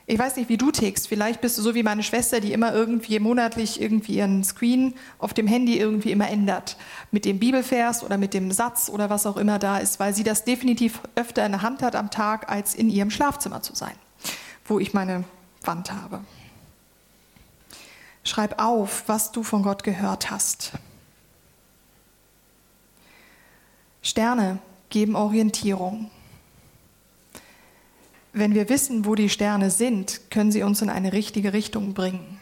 Ich 0.07 0.17
weiß 0.17 0.35
nicht, 0.35 0.49
wie 0.49 0.57
du 0.57 0.71
tickst. 0.71 1.07
Vielleicht 1.07 1.41
bist 1.41 1.57
du 1.57 1.61
so 1.61 1.75
wie 1.75 1.83
meine 1.83 2.03
Schwester, 2.03 2.39
die 2.39 2.53
immer 2.53 2.73
irgendwie 2.73 3.19
monatlich 3.19 3.79
irgendwie 3.79 4.15
ihren 4.17 4.43
Screen 4.43 4.95
auf 5.19 5.33
dem 5.33 5.47
Handy 5.47 5.77
irgendwie 5.77 6.11
immer 6.11 6.29
ändert. 6.29 6.75
Mit 7.11 7.25
dem 7.25 7.39
Bibelvers 7.39 8.03
oder 8.03 8.17
mit 8.17 8.33
dem 8.33 8.51
Satz 8.51 8.89
oder 8.89 9.09
was 9.09 9.25
auch 9.25 9.37
immer 9.37 9.59
da 9.59 9.77
ist, 9.77 9.99
weil 9.99 10.13
sie 10.13 10.23
das 10.23 10.43
definitiv 10.43 11.01
öfter 11.15 11.45
in 11.45 11.51
der 11.51 11.61
Hand 11.61 11.81
hat 11.81 11.95
am 11.95 12.09
Tag, 12.09 12.49
als 12.49 12.75
in 12.75 12.89
ihrem 12.89 13.11
Schlafzimmer 13.11 13.61
zu 13.61 13.75
sein, 13.75 13.93
wo 14.65 14.79
ich 14.79 14.93
meine 14.93 15.23
Wand 15.63 15.91
habe. 15.91 16.21
Schreib 18.23 18.61
auf, 18.61 19.03
was 19.07 19.31
du 19.31 19.43
von 19.43 19.63
Gott 19.63 19.83
gehört 19.83 20.29
hast. 20.29 20.73
Sterne 24.01 24.59
geben 24.89 25.15
Orientierung. 25.15 26.09
Wenn 28.33 28.53
wir 28.53 28.69
wissen, 28.69 29.05
wo 29.05 29.15
die 29.15 29.29
Sterne 29.29 29.69
sind, 29.69 30.31
können 30.31 30.51
sie 30.51 30.63
uns 30.63 30.81
in 30.81 30.89
eine 30.89 31.11
richtige 31.11 31.53
Richtung 31.53 31.93
bringen. 31.93 32.39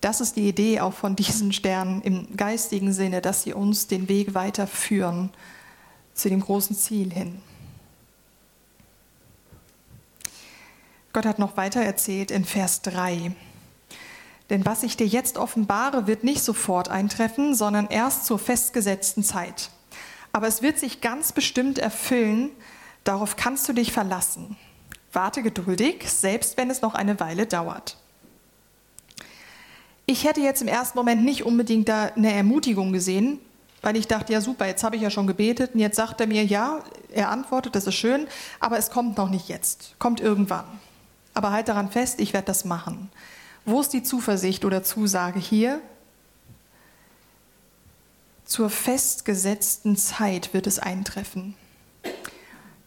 Das 0.00 0.20
ist 0.20 0.36
die 0.36 0.48
Idee 0.48 0.80
auch 0.80 0.94
von 0.94 1.16
diesen 1.16 1.52
Sternen 1.52 2.02
im 2.02 2.36
geistigen 2.36 2.92
Sinne, 2.92 3.20
dass 3.20 3.42
sie 3.42 3.52
uns 3.52 3.86
den 3.86 4.08
Weg 4.08 4.34
weiterführen 4.34 5.30
zu 6.14 6.28
dem 6.28 6.40
großen 6.40 6.76
Ziel 6.76 7.12
hin. 7.12 7.40
Gott 11.12 11.26
hat 11.26 11.38
noch 11.38 11.56
weiter 11.56 11.80
erzählt 11.80 12.30
in 12.30 12.44
Vers 12.44 12.82
3. 12.82 13.32
Denn 14.50 14.64
was 14.64 14.82
ich 14.82 14.96
dir 14.96 15.06
jetzt 15.06 15.36
offenbare, 15.36 16.06
wird 16.06 16.24
nicht 16.24 16.42
sofort 16.42 16.88
eintreffen, 16.88 17.54
sondern 17.54 17.88
erst 17.88 18.24
zur 18.24 18.38
festgesetzten 18.38 19.22
Zeit. 19.22 19.70
Aber 20.32 20.46
es 20.46 20.62
wird 20.62 20.78
sich 20.78 21.00
ganz 21.00 21.32
bestimmt 21.32 21.78
erfüllen, 21.78 22.50
Darauf 23.04 23.36
kannst 23.36 23.68
du 23.68 23.72
dich 23.72 23.92
verlassen. 23.92 24.56
Warte 25.12 25.42
geduldig, 25.42 26.10
selbst 26.10 26.56
wenn 26.56 26.70
es 26.70 26.82
noch 26.82 26.94
eine 26.94 27.18
Weile 27.20 27.46
dauert. 27.46 27.96
Ich 30.06 30.24
hätte 30.24 30.40
jetzt 30.40 30.62
im 30.62 30.68
ersten 30.68 30.96
Moment 30.96 31.24
nicht 31.24 31.44
unbedingt 31.44 31.88
da 31.88 32.04
eine 32.04 32.32
Ermutigung 32.32 32.92
gesehen, 32.92 33.40
weil 33.82 33.96
ich 33.96 34.06
dachte, 34.06 34.32
ja 34.32 34.40
super, 34.40 34.66
jetzt 34.66 34.82
habe 34.82 34.96
ich 34.96 35.02
ja 35.02 35.10
schon 35.10 35.26
gebetet 35.26 35.74
und 35.74 35.80
jetzt 35.80 35.96
sagt 35.96 36.20
er 36.20 36.26
mir, 36.26 36.44
ja, 36.44 36.82
er 37.12 37.30
antwortet, 37.30 37.74
das 37.74 37.86
ist 37.86 37.94
schön, 37.94 38.26
aber 38.60 38.78
es 38.78 38.90
kommt 38.90 39.16
noch 39.16 39.30
nicht 39.30 39.48
jetzt, 39.48 39.94
kommt 39.98 40.20
irgendwann. 40.20 40.64
Aber 41.34 41.52
halt 41.52 41.68
daran 41.68 41.90
fest, 41.90 42.20
ich 42.20 42.32
werde 42.32 42.46
das 42.46 42.64
machen. 42.64 43.10
Wo 43.64 43.80
ist 43.80 43.92
die 43.92 44.02
Zuversicht 44.02 44.64
oder 44.64 44.82
Zusage 44.82 45.38
hier? 45.38 45.80
Zur 48.44 48.70
festgesetzten 48.70 49.96
Zeit 49.96 50.54
wird 50.54 50.66
es 50.66 50.78
eintreffen. 50.78 51.54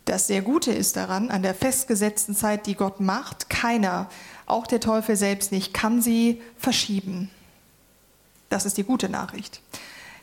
Das 0.05 0.27
sehr 0.27 0.41
Gute 0.41 0.71
ist 0.71 0.95
daran, 0.95 1.29
an 1.29 1.43
der 1.43 1.53
festgesetzten 1.53 2.35
Zeit, 2.35 2.65
die 2.65 2.75
Gott 2.75 2.99
macht, 2.99 3.49
keiner, 3.49 4.09
auch 4.45 4.65
der 4.67 4.79
Teufel 4.79 5.15
selbst 5.15 5.51
nicht, 5.51 5.73
kann 5.73 6.01
sie 6.01 6.41
verschieben. 6.57 7.29
Das 8.49 8.65
ist 8.65 8.77
die 8.77 8.83
gute 8.83 9.09
Nachricht. 9.09 9.61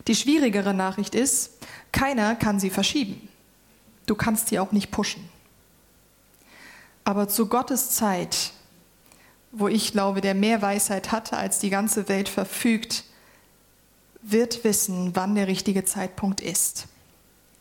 Die 0.07 0.15
schwierigere 0.15 0.75
Nachricht 0.75 1.15
ist, 1.15 1.53
keiner 1.93 2.35
kann 2.35 2.61
sie 2.61 2.71
verschieben. 2.71 3.29
Du 4.07 4.15
kannst 4.15 4.49
sie 4.49 4.59
auch 4.59 4.73
nicht 4.73 4.91
pushen. 4.91 5.29
Aber 7.05 7.29
zu 7.29 7.47
Gottes 7.47 7.93
Zeit, 7.93 8.53
wo 9.51 9.69
ich 9.69 9.93
glaube, 9.93 10.21
der 10.21 10.35
mehr 10.35 10.61
Weisheit 10.61 11.11
hatte, 11.13 11.37
als 11.37 11.59
die 11.59 11.71
ganze 11.71 12.09
Welt 12.09 12.29
verfügt, 12.29 13.05
wird 14.21 14.65
wissen, 14.65 15.15
wann 15.15 15.35
der 15.35 15.47
richtige 15.47 15.85
Zeitpunkt 15.85 16.41
ist. 16.41 16.87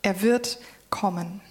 Er 0.01 0.21
wird 0.21 0.59
kommen. 0.89 1.41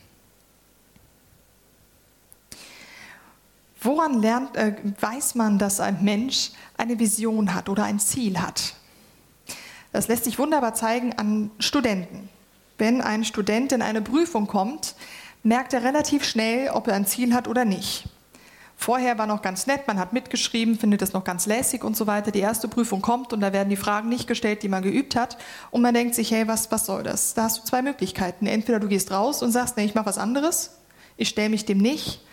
Woran 3.87 4.21
lernt, 4.21 4.57
äh, 4.57 4.75
weiß 5.01 5.37
man, 5.37 5.61
dass 5.61 5.79
ein 5.79 6.03
Mensch 6.03 6.51
eine 6.77 6.99
Vision 6.99 7.55
hat 7.55 7.69
oder 7.69 7.85
ein 7.85 8.01
Ziel 8.01 8.41
hat? 8.41 8.75
Das 9.93 10.09
lässt 10.09 10.25
sich 10.25 10.41
wunderbar 10.41 10.75
zeigen 10.75 11.13
an 11.13 11.53
Studenten. 11.61 12.29
Wenn 12.79 13.01
ein 13.01 13.25
Student 13.25 13.71
in 13.71 13.83
eine 13.83 14.03
Prüfung 14.03 14.49
kommt, 14.49 14.97
merkt 15.45 15.73
er 15.73 15.85
relativ 15.85 16.25
schnell, 16.25 16.71
ob 16.71 16.89
er 16.89 16.95
ein 16.95 17.07
Ziel 17.07 17.33
hat 17.33 17.47
oder 17.47 17.65
nicht. 17.65 18.09
Vorher 18.77 19.19
war 19.19 19.29
noch 19.29 19.41
ganz 19.41 19.69
nett, 19.69 19.87
man 19.87 20.01
hat 20.01 20.13
mitgeschrieben, 20.13 20.77
findet 20.77 21.01
es 21.03 21.13
noch 21.13 21.23
ganz 21.23 21.47
lässig 21.47 21.85
und 21.85 21.97
so 21.97 22.09
weiter. 22.09 22.33
Die 22.33 22.41
erste 22.41 22.67
Prüfung 22.67 23.01
kommt 23.01 23.33
und 23.33 23.41
da 23.41 23.53
werden 23.53 23.71
die 23.71 23.77
Fragen 23.77 24.09
nicht 24.09 24.27
gestellt, 24.27 24.65
die 24.65 24.69
man 24.69 24.83
geübt 24.83 25.15
hat. 25.15 25.39
Und 25.71 25.83
man 25.83 25.95
denkt 25.95 26.17
sich, 26.17 26.33
hey, 26.33 26.49
was, 26.49 26.73
was 26.73 26.87
soll 26.87 27.05
das? 27.05 27.35
Da 27.35 27.45
hast 27.45 27.59
du 27.59 27.63
zwei 27.63 27.83
Möglichkeiten. 27.83 28.49
Entweder 28.49 28.81
du 28.81 28.89
gehst 28.89 29.13
raus 29.13 29.45
und 29.45 29.53
sagst, 29.53 29.77
nee, 29.77 29.85
ich 29.85 29.95
mache 29.95 30.07
was 30.07 30.19
anderes, 30.19 30.73
ich 31.17 31.29
stelle 31.29 31.51
mich 31.51 31.65
dem 31.67 31.79
nicht. 31.79 32.26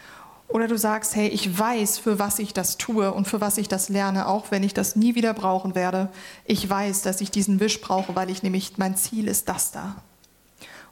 Oder 0.47 0.67
du 0.67 0.77
sagst, 0.77 1.15
hey, 1.15 1.27
ich 1.29 1.57
weiß, 1.57 1.97
für 1.97 2.19
was 2.19 2.37
ich 2.39 2.53
das 2.53 2.77
tue 2.77 3.11
und 3.11 3.27
für 3.27 3.41
was 3.41 3.57
ich 3.57 3.67
das 3.67 3.89
lerne, 3.89 4.27
auch 4.27 4.51
wenn 4.51 4.63
ich 4.63 4.73
das 4.73 4.95
nie 4.95 5.15
wieder 5.15 5.33
brauchen 5.33 5.73
werde. 5.73 6.09
Ich 6.45 6.69
weiß, 6.69 7.01
dass 7.01 7.21
ich 7.21 7.31
diesen 7.31 7.59
Wisch 7.59 7.81
brauche, 7.81 8.15
weil 8.15 8.29
ich 8.29 8.43
nämlich, 8.43 8.77
mein 8.77 8.95
Ziel 8.95 9.27
ist 9.27 9.49
das 9.49 9.71
da. 9.71 9.95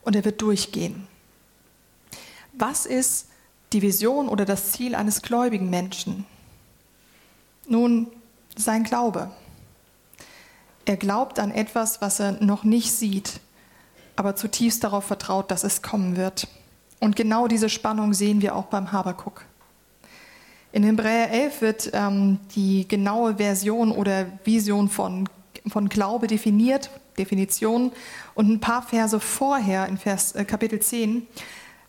Und 0.03 0.15
er 0.15 0.25
wird 0.25 0.41
durchgehen. 0.41 1.07
Was 2.53 2.85
ist 2.85 3.27
die 3.73 3.81
Vision 3.81 4.29
oder 4.29 4.45
das 4.45 4.71
Ziel 4.71 4.95
eines 4.95 5.21
gläubigen 5.21 5.69
Menschen? 5.69 6.25
Nun, 7.67 8.07
sein 8.57 8.83
Glaube. 8.83 9.31
Er 10.85 10.97
glaubt 10.97 11.39
an 11.39 11.51
etwas, 11.51 12.01
was 12.01 12.19
er 12.19 12.43
noch 12.43 12.63
nicht 12.63 12.91
sieht, 12.91 13.39
aber 14.15 14.35
zutiefst 14.35 14.83
darauf 14.83 15.05
vertraut, 15.05 15.51
dass 15.51 15.63
es 15.63 15.81
kommen 15.81 16.17
wird. 16.17 16.47
Und 17.01 17.15
genau 17.15 17.47
diese 17.47 17.67
Spannung 17.67 18.13
sehen 18.13 18.41
wir 18.41 18.55
auch 18.55 18.65
beim 18.65 18.91
Habakuk. 18.91 19.43
In 20.71 20.83
Hebräer 20.83 21.31
11 21.31 21.61
wird 21.61 21.91
ähm, 21.93 22.39
die 22.55 22.87
genaue 22.87 23.35
Version 23.37 23.91
oder 23.91 24.27
Vision 24.45 24.87
von, 24.87 25.27
von 25.67 25.89
Glaube 25.89 26.27
definiert, 26.27 26.91
Definition. 27.17 27.91
Und 28.35 28.49
ein 28.49 28.59
paar 28.61 28.83
Verse 28.83 29.19
vorher, 29.19 29.87
in 29.87 29.97
Vers, 29.97 30.33
äh, 30.33 30.45
Kapitel 30.45 30.79
10, 30.79 31.27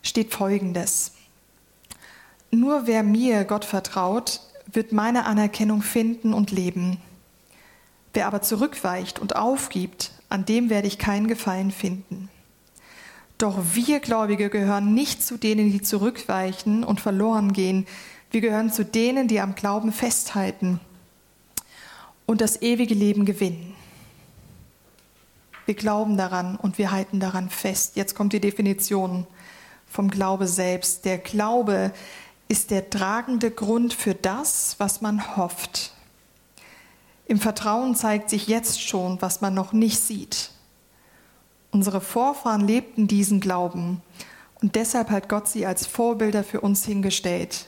steht 0.01 0.33
Folgendes. 0.33 1.13
Nur 2.49 2.87
wer 2.87 3.03
mir, 3.03 3.45
Gott, 3.45 3.65
vertraut, 3.65 4.41
wird 4.65 4.91
meine 4.91 5.25
Anerkennung 5.25 5.83
finden 5.83 6.33
und 6.33 6.49
leben. 6.49 6.97
Wer 8.13 8.25
aber 8.25 8.41
zurückweicht 8.41 9.19
und 9.19 9.35
aufgibt, 9.35 10.11
an 10.29 10.45
dem 10.45 10.71
werde 10.71 10.87
ich 10.87 10.97
keinen 10.97 11.27
Gefallen 11.27 11.69
finden. 11.71 12.22
Doch 13.43 13.59
wir 13.73 13.99
Gläubige 13.99 14.49
gehören 14.49 14.93
nicht 14.93 15.21
zu 15.21 15.37
denen, 15.37 15.69
die 15.69 15.81
zurückweichen 15.81 16.85
und 16.85 17.01
verloren 17.01 17.51
gehen. 17.51 17.85
Wir 18.31 18.39
gehören 18.39 18.71
zu 18.71 18.85
denen, 18.85 19.27
die 19.27 19.41
am 19.41 19.53
Glauben 19.53 19.91
festhalten 19.91 20.79
und 22.25 22.39
das 22.39 22.61
ewige 22.61 22.93
Leben 22.93 23.25
gewinnen. 23.25 23.75
Wir 25.65 25.75
glauben 25.75 26.15
daran 26.15 26.55
und 26.55 26.77
wir 26.77 26.91
halten 26.91 27.19
daran 27.19 27.49
fest. 27.49 27.97
Jetzt 27.97 28.15
kommt 28.15 28.31
die 28.31 28.39
Definition 28.39 29.27
vom 29.87 30.09
Glaube 30.09 30.47
selbst. 30.47 31.03
Der 31.03 31.17
Glaube 31.17 31.91
ist 32.47 32.71
der 32.71 32.89
tragende 32.89 33.51
Grund 33.51 33.93
für 33.93 34.15
das, 34.15 34.75
was 34.77 35.01
man 35.01 35.35
hofft. 35.35 35.91
Im 37.25 37.41
Vertrauen 37.41 37.93
zeigt 37.93 38.29
sich 38.29 38.47
jetzt 38.47 38.81
schon, 38.81 39.21
was 39.21 39.41
man 39.41 39.53
noch 39.53 39.73
nicht 39.73 39.99
sieht. 39.99 40.52
Unsere 41.73 42.01
Vorfahren 42.01 42.67
lebten 42.67 43.07
diesen 43.07 43.39
Glauben 43.39 44.01
und 44.61 44.75
deshalb 44.75 45.09
hat 45.09 45.27
Gott 45.27 45.47
sie 45.47 45.65
als 45.65 45.87
Vorbilder 45.87 46.43
für 46.43 46.61
uns 46.61 46.85
hingestellt, 46.85 47.65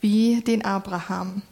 wie 0.00 0.40
den 0.40 0.64
Abraham. 0.64 1.42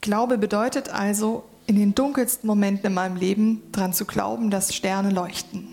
Glaube 0.00 0.38
bedeutet 0.38 0.88
also, 0.88 1.44
in 1.66 1.76
den 1.76 1.94
dunkelsten 1.94 2.46
Momenten 2.46 2.86
in 2.86 2.94
meinem 2.94 3.16
Leben 3.16 3.62
daran 3.70 3.92
zu 3.92 4.06
glauben, 4.06 4.50
dass 4.50 4.74
Sterne 4.74 5.10
leuchten. 5.10 5.68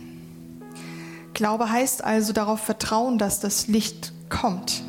Glaube 1.33 1.69
heißt 1.69 2.03
also 2.03 2.33
darauf 2.33 2.59
vertrauen, 2.59 3.17
dass 3.17 3.39
das 3.39 3.67
Licht 3.67 4.11
kommt. 4.29 4.83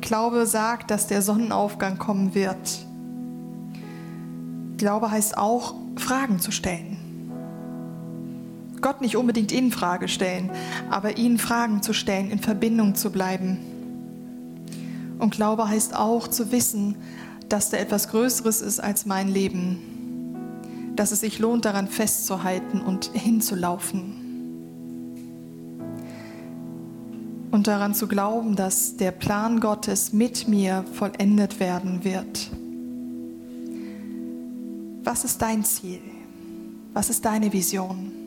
Glaube 0.00 0.46
sagt, 0.46 0.90
dass 0.90 1.06
der 1.06 1.20
Sonnenaufgang 1.20 1.98
kommen 1.98 2.34
wird. 2.34 2.86
Glaube 4.78 5.10
heißt 5.10 5.36
auch, 5.36 5.74
Fragen 5.96 6.40
zu 6.40 6.50
stellen. 6.50 7.01
Gott 8.82 9.00
nicht 9.00 9.16
unbedingt 9.16 9.52
in 9.52 9.70
Frage 9.70 10.08
stellen, 10.08 10.50
aber 10.90 11.16
ihn 11.16 11.38
Fragen 11.38 11.82
zu 11.82 11.92
stellen, 11.92 12.30
in 12.30 12.40
Verbindung 12.40 12.94
zu 12.94 13.10
bleiben. 13.10 13.58
Und 15.18 15.30
Glaube 15.30 15.68
heißt 15.68 15.94
auch 15.96 16.26
zu 16.28 16.50
wissen, 16.50 16.96
dass 17.48 17.70
da 17.70 17.76
etwas 17.76 18.08
Größeres 18.08 18.60
ist 18.60 18.80
als 18.80 19.06
mein 19.06 19.28
Leben, 19.28 19.78
dass 20.96 21.12
es 21.12 21.20
sich 21.20 21.38
lohnt, 21.38 21.64
daran 21.64 21.86
festzuhalten 21.86 22.80
und 22.80 23.10
hinzulaufen. 23.14 24.18
Und 27.52 27.66
daran 27.66 27.94
zu 27.94 28.08
glauben, 28.08 28.56
dass 28.56 28.96
der 28.96 29.12
Plan 29.12 29.60
Gottes 29.60 30.12
mit 30.12 30.48
mir 30.48 30.84
vollendet 30.94 31.60
werden 31.60 32.02
wird. 32.02 32.50
Was 35.04 35.24
ist 35.24 35.42
dein 35.42 35.62
Ziel? 35.64 36.00
Was 36.94 37.10
ist 37.10 37.24
deine 37.24 37.52
Vision? 37.52 38.21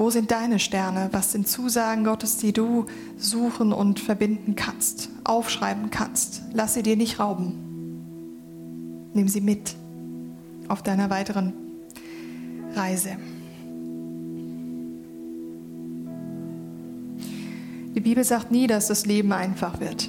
Wo 0.00 0.08
sind 0.08 0.30
deine 0.30 0.58
Sterne? 0.58 1.10
Was 1.12 1.32
sind 1.32 1.46
Zusagen 1.46 2.04
Gottes, 2.04 2.38
die 2.38 2.54
du 2.54 2.86
suchen 3.18 3.70
und 3.70 4.00
verbinden 4.00 4.54
kannst, 4.56 5.10
aufschreiben 5.24 5.90
kannst? 5.90 6.40
Lass 6.54 6.72
sie 6.72 6.82
dir 6.82 6.96
nicht 6.96 7.20
rauben. 7.20 9.10
Nimm 9.12 9.28
sie 9.28 9.42
mit 9.42 9.74
auf 10.68 10.82
deiner 10.82 11.10
weiteren 11.10 11.52
Reise. 12.74 13.18
Die 17.94 18.00
Bibel 18.00 18.24
sagt 18.24 18.50
nie, 18.50 18.66
dass 18.66 18.88
das 18.88 19.04
Leben 19.04 19.34
einfach 19.34 19.80
wird. 19.80 20.08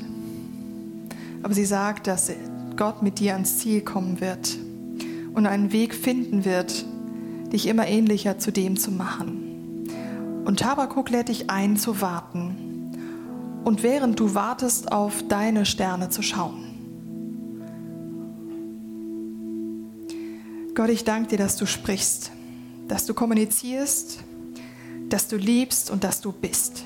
Aber 1.43 1.53
sie 1.53 1.65
sagt, 1.65 2.07
dass 2.07 2.31
Gott 2.77 3.03
mit 3.03 3.19
dir 3.19 3.33
ans 3.33 3.57
Ziel 3.57 3.81
kommen 3.81 4.21
wird 4.21 4.57
und 5.33 5.47
einen 5.47 5.73
Weg 5.73 5.93
finden 5.93 6.45
wird, 6.45 6.85
dich 7.51 7.67
immer 7.67 7.87
ähnlicher 7.87 8.39
zu 8.39 8.53
dem 8.53 8.77
zu 8.77 8.89
machen. 8.89 9.40
Und 10.43 10.63
Habakuk 10.63 11.09
lädt 11.09 11.29
dich 11.29 11.49
ein, 11.49 11.77
zu 11.77 12.01
warten. 12.01 13.61
Und 13.63 13.83
während 13.83 14.19
du 14.19 14.33
wartest, 14.33 14.91
auf 14.91 15.23
deine 15.27 15.65
Sterne 15.65 16.09
zu 16.09 16.21
schauen. 16.21 16.71
Gott, 20.73 20.89
ich 20.89 21.03
danke 21.03 21.29
dir, 21.29 21.37
dass 21.37 21.57
du 21.57 21.65
sprichst, 21.65 22.31
dass 22.87 23.05
du 23.05 23.13
kommunizierst, 23.13 24.19
dass 25.09 25.27
du 25.27 25.35
liebst 25.35 25.91
und 25.91 26.03
dass 26.03 26.21
du 26.21 26.31
bist. 26.31 26.85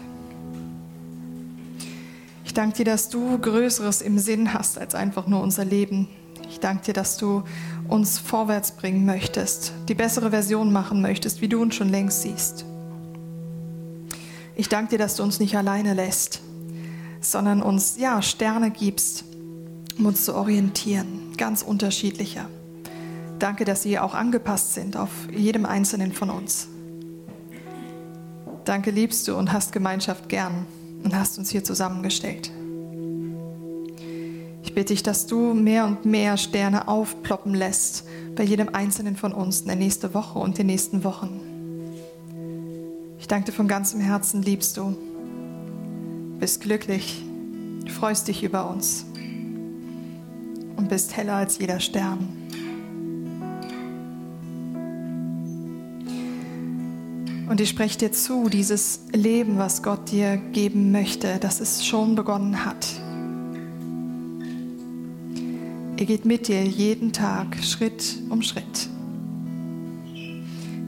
Ich 2.44 2.54
danke 2.54 2.78
dir, 2.78 2.86
dass 2.86 3.10
du 3.10 3.38
Größeres 3.38 4.02
im 4.02 4.18
Sinn 4.20 4.54
hast 4.54 4.78
als 4.78 4.96
einfach 4.96 5.28
nur 5.28 5.42
unser 5.42 5.64
Leben. 5.64 6.10
Ich 6.50 6.60
danke 6.60 6.86
dir, 6.86 6.94
dass 6.94 7.18
du 7.18 7.44
uns 7.88 8.18
vorwärts 8.18 8.72
bringen 8.72 9.06
möchtest, 9.06 9.72
die 9.88 9.96
bessere 9.96 10.32
Version 10.32 10.74
machen 10.74 11.02
möchtest, 11.02 11.42
wie 11.42 11.48
du 11.48 11.62
uns 11.62 11.76
schon 11.76 11.90
längst 11.90 12.24
siehst. 12.24 12.66
Ich 14.56 14.70
danke 14.70 14.92
dir, 14.92 14.98
dass 14.98 15.16
du 15.16 15.24
uns 15.24 15.40
nicht 15.40 15.58
alleine 15.58 15.94
lässt, 15.94 16.42
sondern 17.20 17.62
uns 17.62 17.98
ja 17.98 18.22
Sterne 18.22 18.72
gibst, 18.72 19.26
um 19.98 20.06
uns 20.06 20.24
zu 20.24 20.34
orientieren, 20.34 21.34
ganz 21.38 21.62
unterschiedlicher. 21.62 22.48
Danke, 23.38 23.66
dass 23.66 23.84
sie 23.84 24.00
auch 24.00 24.14
angepasst 24.14 24.74
sind 24.74 24.96
auf 24.96 25.10
jedem 25.30 25.66
einzelnen 25.66 26.14
von 26.14 26.30
uns. 26.30 26.70
Danke, 28.64 28.92
liebst 28.92 29.28
du 29.28 29.36
und 29.36 29.52
hast 29.52 29.74
Gemeinschaft 29.74 30.30
gern 30.30 30.66
und 31.04 31.16
hast 31.16 31.38
uns 31.38 31.50
hier 31.50 31.64
zusammengestellt. 31.64 32.52
Ich 34.64 34.74
bitte 34.74 34.94
dich, 34.94 35.04
dass 35.04 35.28
du 35.28 35.54
mehr 35.54 35.86
und 35.86 36.06
mehr 36.06 36.38
Sterne 36.38 36.88
aufploppen 36.88 37.54
lässt 37.54 38.06
bei 38.36 38.44
jedem 38.44 38.70
einzelnen 38.70 39.16
von 39.16 39.34
uns 39.34 39.62
in 39.62 39.68
der 39.68 39.76
nächsten 39.76 40.14
Woche 40.14 40.40
und 40.40 40.58
den 40.58 40.68
nächsten 40.68 41.04
Wochen. 41.04 41.45
Ich 43.26 43.28
danke 43.28 43.50
dir 43.50 43.58
von 43.58 43.68
ganzem 43.68 44.02
Herzen, 44.02 44.44
liebst 44.44 44.78
du, 44.78 44.96
bist 46.40 46.62
glücklich, 46.62 47.24
freust 47.90 48.28
dich 48.28 48.44
über 48.44 48.70
uns 48.70 49.04
und 50.76 50.90
bist 50.90 51.18
heller 51.18 51.34
als 51.34 51.58
jeder 51.58 51.80
Stern. 51.80 52.28
Und 57.50 57.60
ich 57.60 57.70
spreche 57.70 57.98
dir 57.98 58.12
zu, 58.12 58.48
dieses 58.48 59.00
Leben, 59.12 59.58
was 59.58 59.82
Gott 59.82 60.12
dir 60.12 60.38
geben 60.38 60.92
möchte, 60.92 61.40
dass 61.40 61.62
es 61.62 61.84
schon 61.84 62.14
begonnen 62.14 62.64
hat. 62.64 62.86
Er 65.98 66.06
geht 66.06 66.26
mit 66.26 66.48
dir 66.48 66.64
jeden 66.64 67.12
Tag 67.12 67.58
Schritt 67.64 68.20
um 68.30 68.44
Schritt. 68.44 68.88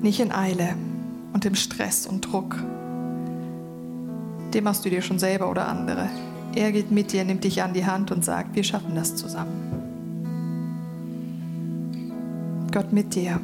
Nicht 0.03 0.19
in 0.19 0.31
Eile 0.31 0.75
und 1.37 1.45
im 1.45 1.53
Stress 1.53 2.07
und 2.07 2.21
Druck. 2.21 2.55
Dem 4.55 4.63
machst 4.63 4.83
du 4.83 4.89
dir 4.89 5.03
schon 5.03 5.19
selber 5.19 5.51
oder 5.51 5.67
andere. 5.67 6.09
Er 6.55 6.71
geht 6.71 6.89
mit 6.89 7.11
dir, 7.11 7.23
nimmt 7.23 7.43
dich 7.43 7.61
an 7.61 7.73
die 7.73 7.85
Hand 7.85 8.09
und 8.09 8.25
sagt, 8.25 8.55
wir 8.55 8.63
schaffen 8.63 8.95
das 8.95 9.15
zusammen. 9.15 9.51
Gott 12.71 12.91
mit 12.91 13.13
dir. 13.13 13.39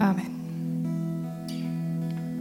Amen. 0.00 0.39